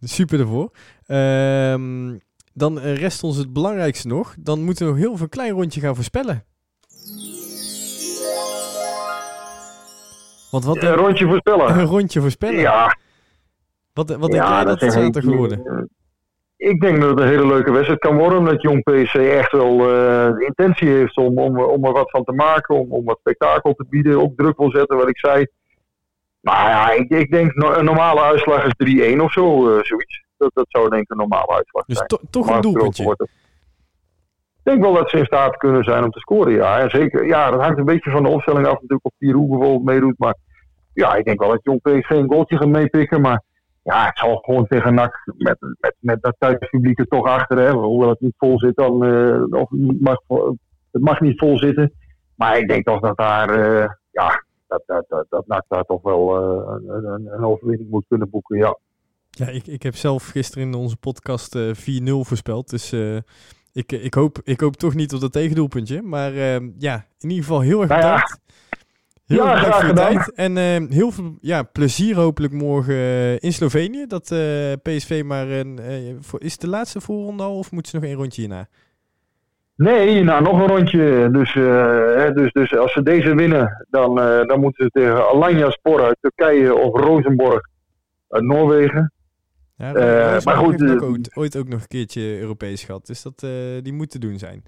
Super 0.00 0.40
ervoor. 0.40 0.70
Ehm, 1.06 2.18
dan 2.54 2.78
rest 2.78 3.22
ons 3.22 3.36
het 3.36 3.52
belangrijkste 3.52 4.08
nog. 4.08 4.34
Dan 4.38 4.64
moeten 4.64 4.86
we 4.86 4.92
nog 4.92 5.00
heel 5.00 5.16
veel 5.16 5.28
klein 5.28 5.52
rondje 5.52 5.80
gaan 5.80 5.94
voorspellen. 5.94 6.44
Want 10.50 10.64
wat 10.64 10.82
een 10.82 10.94
rondje 10.94 11.26
voorspellen. 11.26 11.70
Een 11.78 11.84
rondje 11.86 12.20
voorspellen. 12.20 12.60
Ja. 12.60 12.98
Wat, 13.92 14.16
wat 14.16 14.30
denk 14.30 14.44
jij 14.44 14.64
dat 14.64 14.80
het 14.80 14.92
zaterdag 14.92 15.22
geworden? 15.22 15.90
Ik 16.62 16.80
denk 16.80 17.00
dat 17.00 17.10
het 17.10 17.20
een 17.20 17.28
hele 17.28 17.46
leuke 17.46 17.72
wedstrijd 17.72 18.00
kan 18.00 18.16
worden. 18.16 18.44
Dat 18.44 18.62
Jong 18.62 18.82
PC 18.82 19.14
echt 19.14 19.52
wel 19.52 19.78
uh, 19.78 19.86
de 20.36 20.44
intentie 20.46 20.88
heeft 20.88 21.16
om, 21.16 21.38
om, 21.38 21.58
om 21.58 21.84
er 21.84 21.92
wat 21.92 22.10
van 22.10 22.24
te 22.24 22.32
maken. 22.32 22.74
Om, 22.74 22.92
om 22.92 23.04
wat 23.04 23.18
spektakel 23.18 23.74
te 23.74 23.84
bieden. 23.88 24.20
Ook 24.20 24.36
druk 24.36 24.58
wil 24.58 24.70
zetten, 24.70 24.96
wat 24.96 25.08
ik 25.08 25.18
zei. 25.18 25.46
Maar 26.40 26.68
ja, 26.68 26.90
ik, 26.90 27.10
ik 27.10 27.30
denk 27.30 27.52
een 27.54 27.84
normale 27.84 28.20
uitslag 28.20 28.64
is 28.64 29.14
3-1 29.16 29.20
of 29.20 29.32
zo, 29.32 29.68
uh, 29.68 29.82
zoiets. 29.82 30.24
Dat, 30.36 30.50
dat 30.54 30.66
zou 30.68 30.88
denk 30.88 31.02
ik 31.02 31.10
een 31.10 31.16
normale 31.16 31.52
uitslag 31.52 31.84
dus 31.84 31.96
zijn. 31.96 32.08
Dus 32.08 32.18
to, 32.18 32.26
toch 32.30 32.54
een 32.54 32.60
doelpuntje? 32.60 33.16
Ik 34.64 34.70
denk 34.70 34.82
wel 34.82 34.94
dat 34.94 35.10
ze 35.10 35.18
in 35.18 35.24
staat 35.24 35.56
kunnen 35.56 35.84
zijn 35.84 36.04
om 36.04 36.10
te 36.10 36.18
scoren, 36.18 36.52
ja. 36.52 36.78
En 36.78 36.90
zeker, 36.90 37.26
ja, 37.26 37.50
dat 37.50 37.60
hangt 37.60 37.78
een 37.78 37.84
beetje 37.84 38.10
van 38.10 38.22
de 38.22 38.28
opstelling 38.28 38.66
af 38.66 38.72
natuurlijk 38.72 39.04
of 39.04 39.12
Pierre 39.18 39.38
bijvoorbeeld 39.38 39.84
meedoet. 39.84 40.18
Maar 40.18 40.34
ja, 40.94 41.14
ik 41.14 41.24
denk 41.24 41.40
wel 41.40 41.48
dat 41.48 41.62
Jong 41.62 41.80
PC 41.82 42.10
een 42.10 42.28
goaltje 42.28 42.56
gaat 42.56 42.68
meepikken. 42.68 43.20
Maar 43.20 43.42
ja, 43.82 44.06
het 44.06 44.18
zal 44.18 44.36
gewoon 44.36 44.66
tegen 44.66 44.94
NAC 44.94 45.32
met, 45.36 45.56
met, 45.80 45.94
met 45.98 46.22
dat 46.22 46.34
thuispubliek 46.38 46.98
er 46.98 47.06
toch 47.06 47.26
achter. 47.26 47.58
Hè, 47.58 47.70
hoewel 47.70 48.08
het 48.08 48.20
niet 48.20 48.34
vol 48.36 48.58
zit, 48.58 48.76
dan, 48.76 49.04
uh, 49.04 49.44
of 49.50 49.70
mag, 50.00 50.18
het 50.90 51.02
mag 51.02 51.20
niet 51.20 51.38
vol 51.38 51.58
zitten. 51.58 51.92
Maar 52.34 52.58
ik 52.58 52.68
denk 52.68 52.84
toch 52.84 53.00
dat 53.00 53.16
daar, 53.16 53.58
uh, 53.58 53.88
ja, 54.10 54.44
dat, 54.66 54.82
dat, 54.86 55.04
dat, 55.08 55.26
dat 55.28 55.46
NAC 55.46 55.64
daar 55.68 55.84
toch 55.84 56.02
wel 56.02 56.36
uh, 56.36 56.74
een, 56.86 57.32
een, 57.32 57.44
overwinning 57.44 57.90
moet 57.90 58.04
kunnen 58.08 58.30
boeken, 58.30 58.58
ja. 58.58 58.78
Ja, 59.30 59.48
ik, 59.48 59.66
ik 59.66 59.82
heb 59.82 59.94
zelf 59.94 60.28
gisteren 60.28 60.66
in 60.66 60.74
onze 60.74 60.96
podcast 60.96 61.58
4-0 61.58 61.62
voorspeld. 62.04 62.70
Dus 62.70 62.92
ik, 63.72 63.92
ik, 63.92 64.14
hoop, 64.14 64.40
ik 64.44 64.60
hoop 64.60 64.76
toch 64.76 64.94
niet 64.94 65.14
op 65.14 65.20
dat 65.20 65.32
tegendoelpuntje. 65.32 66.02
Maar 66.02 66.32
ja, 66.78 67.06
in 67.18 67.28
ieder 67.28 67.44
geval 67.44 67.60
heel 67.60 67.80
erg 67.80 67.88
nou 67.88 68.00
bedankt. 68.00 68.40
Heel 69.32 69.44
ja, 69.44 69.56
graag 69.56 69.86
gedaan. 69.86 70.12
Tijd. 70.12 70.32
En 70.34 70.56
uh, 70.56 70.90
heel 70.90 71.10
veel 71.10 71.36
ja, 71.40 71.62
plezier 71.62 72.16
hopelijk 72.16 72.52
morgen 72.52 72.94
uh, 72.94 73.32
in 73.32 73.52
Slovenië. 73.52 74.06
Dat 74.06 74.30
uh, 74.30 74.72
PSV 74.82 75.22
maar 75.24 75.48
een. 75.48 75.80
Voor, 76.20 76.40
is 76.42 76.52
het 76.52 76.60
de 76.60 76.68
laatste 76.68 77.00
voorronde 77.00 77.42
al 77.42 77.58
of 77.58 77.70
moeten 77.70 77.90
ze 77.90 77.96
nog 77.96 78.06
één 78.06 78.16
rondje 78.16 78.40
hierna? 78.40 78.68
Nee, 79.76 80.22
nou 80.22 80.42
nog 80.42 80.60
een 80.60 80.66
rondje. 80.66 81.28
Dus, 81.32 81.54
hè, 81.54 82.32
dus, 82.32 82.52
dus 82.52 82.76
als 82.76 82.92
ze 82.92 83.02
deze 83.02 83.34
winnen, 83.34 83.86
dan, 83.90 84.14
dan 84.46 84.60
moeten 84.60 84.84
ze 84.84 84.90
tegen 84.90 85.28
Alanya 85.28 85.70
Spor 85.70 86.02
uit 86.02 86.16
Turkije 86.20 86.74
of 86.74 87.00
Rosenborg 87.00 87.68
uit 88.28 88.44
Noorwegen. 88.44 89.12
Ja, 89.76 89.92
maar 90.44 90.56
goed, 90.56 90.80
heeft 90.80 90.92
ook 90.92 91.02
ooit, 91.02 91.36
ooit 91.36 91.56
ook 91.56 91.68
nog 91.68 91.80
een 91.80 91.88
keertje 91.88 92.38
Europees 92.40 92.84
gehad. 92.84 93.06
Dus 93.06 93.22
dat, 93.22 93.46
die 93.82 93.92
moeten 93.92 94.20
doen 94.20 94.38
zijn. 94.38 94.62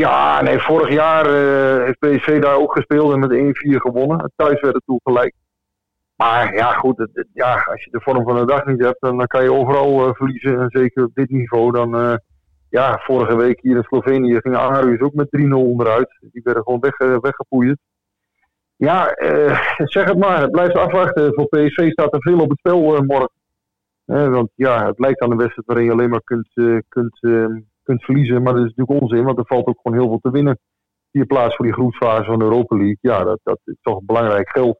Ja, 0.00 0.42
nee, 0.42 0.58
vorig 0.58 0.90
jaar 0.94 1.26
uh, 1.26 1.84
heeft 1.84 1.98
PSV 1.98 2.40
daar 2.40 2.56
ook 2.56 2.72
gespeeld 2.72 3.12
en 3.12 3.18
met 3.18 3.32
1-4 3.32 3.76
gewonnen. 3.76 4.32
Thuis 4.36 4.60
werd 4.60 4.74
het 4.74 4.82
toen 4.86 5.00
gelijk. 5.02 5.34
Maar 6.16 6.54
ja, 6.54 6.72
goed, 6.72 7.08
ja, 7.32 7.54
als 7.54 7.84
je 7.84 7.90
de 7.90 8.00
vorm 8.00 8.24
van 8.24 8.36
de 8.36 8.46
dag 8.46 8.64
niet 8.64 8.84
hebt, 8.84 9.00
dan, 9.00 9.16
dan 9.18 9.26
kan 9.26 9.42
je 9.42 9.52
overal 9.52 10.08
uh, 10.08 10.14
verliezen. 10.14 10.60
En 10.60 10.66
zeker 10.68 11.04
op 11.04 11.14
dit 11.14 11.30
niveau. 11.30 11.72
Dan, 11.72 12.00
uh, 12.00 12.14
ja, 12.68 12.98
vorige 13.02 13.36
week 13.36 13.60
hier 13.60 13.76
in 13.76 13.82
Slovenië 13.82 14.40
ging 14.40 14.56
Arius 14.56 15.00
ook 15.00 15.14
met 15.14 15.28
3-0 15.40 15.50
onderuit. 15.50 16.18
Die 16.20 16.42
werden 16.44 16.62
gewoon 16.62 16.80
weg, 16.80 16.96
weggepoeierd. 17.20 17.78
Ja, 18.76 19.14
zeg 19.84 20.08
het 20.08 20.18
maar. 20.18 20.40
Het 20.40 20.50
blijft 20.50 20.74
afwachten. 20.74 21.34
Voor 21.34 21.48
PSV 21.48 21.90
staat 21.90 22.14
er 22.14 22.22
veel 22.22 22.40
op 22.40 22.50
het 22.50 22.58
spel 22.58 23.02
morgen. 23.02 23.30
want 24.04 24.50
ja, 24.54 24.86
het 24.86 24.98
lijkt 24.98 25.20
aan 25.20 25.30
de 25.30 25.36
wedstrijd 25.36 25.66
waarin 25.66 25.84
je 25.84 25.92
alleen 25.92 26.10
maar 26.10 26.24
kunt, 26.24 26.48
kunt 26.88 27.18
kunt 27.84 28.04
verliezen. 28.04 28.42
Maar 28.42 28.52
dat 28.52 28.64
is 28.64 28.74
natuurlijk 28.74 29.00
onzin, 29.00 29.24
want 29.24 29.38
er 29.38 29.46
valt 29.46 29.66
ook 29.66 29.80
gewoon 29.82 29.98
heel 29.98 30.08
veel 30.08 30.18
te 30.18 30.30
winnen. 30.30 30.58
Vier 31.12 31.26
plaats 31.26 31.56
voor 31.56 31.64
die 31.64 31.74
groepsfase 31.74 32.24
van 32.24 32.38
de 32.38 32.44
Europa 32.44 32.76
League. 32.76 32.98
Ja, 33.00 33.24
dat, 33.24 33.40
dat 33.42 33.60
is 33.64 33.76
toch 33.82 34.00
belangrijk 34.02 34.50
geld. 34.50 34.78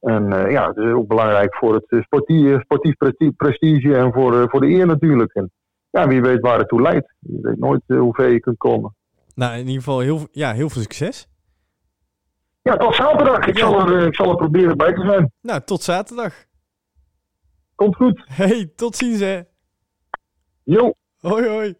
En 0.00 0.32
uh, 0.32 0.50
ja, 0.50 0.68
het 0.68 0.76
is 0.76 0.92
ook 0.92 1.06
belangrijk 1.08 1.54
voor 1.54 1.74
het 1.74 1.90
eh, 1.90 2.00
sportief, 2.00 2.60
sportief 2.60 2.96
prestige 3.36 3.96
en 3.96 4.12
voor, 4.12 4.34
uh, 4.34 4.44
voor 4.46 4.60
de 4.60 4.66
eer 4.66 4.86
natuurlijk. 4.86 5.34
En 5.34 5.50
ja, 5.90 6.08
wie 6.08 6.20
weet 6.20 6.40
waar 6.40 6.58
het 6.58 6.68
toe 6.68 6.82
leidt. 6.82 7.14
Je 7.18 7.38
weet 7.42 7.58
nooit 7.58 7.82
uh, 7.86 7.98
hoe 7.98 8.14
ver 8.14 8.28
je 8.28 8.40
kunt 8.40 8.58
komen. 8.58 8.94
Nou, 9.34 9.52
in 9.52 9.58
ieder 9.58 9.74
geval 9.74 10.00
heel, 10.00 10.28
ja, 10.30 10.52
heel 10.52 10.68
veel 10.68 10.82
succes. 10.82 11.28
Ja, 12.62 12.76
tot 12.76 12.94
zaterdag. 12.94 13.46
Ik, 13.46 13.58
zal 13.58 13.88
er, 13.88 14.06
ik 14.06 14.14
zal 14.14 14.30
er 14.30 14.36
proberen 14.36 14.76
bij 14.76 14.92
te 14.92 15.00
zijn. 15.00 15.32
Nou, 15.40 15.60
tot 15.64 15.82
zaterdag. 15.82 16.44
Komt 17.74 17.96
goed. 17.96 18.22
Hey, 18.26 18.72
tot 18.76 18.96
ziens 18.96 19.20
hè. 19.20 19.40
Jo. 20.62 20.94
Hoi 21.20 21.48
hoi. 21.48 21.74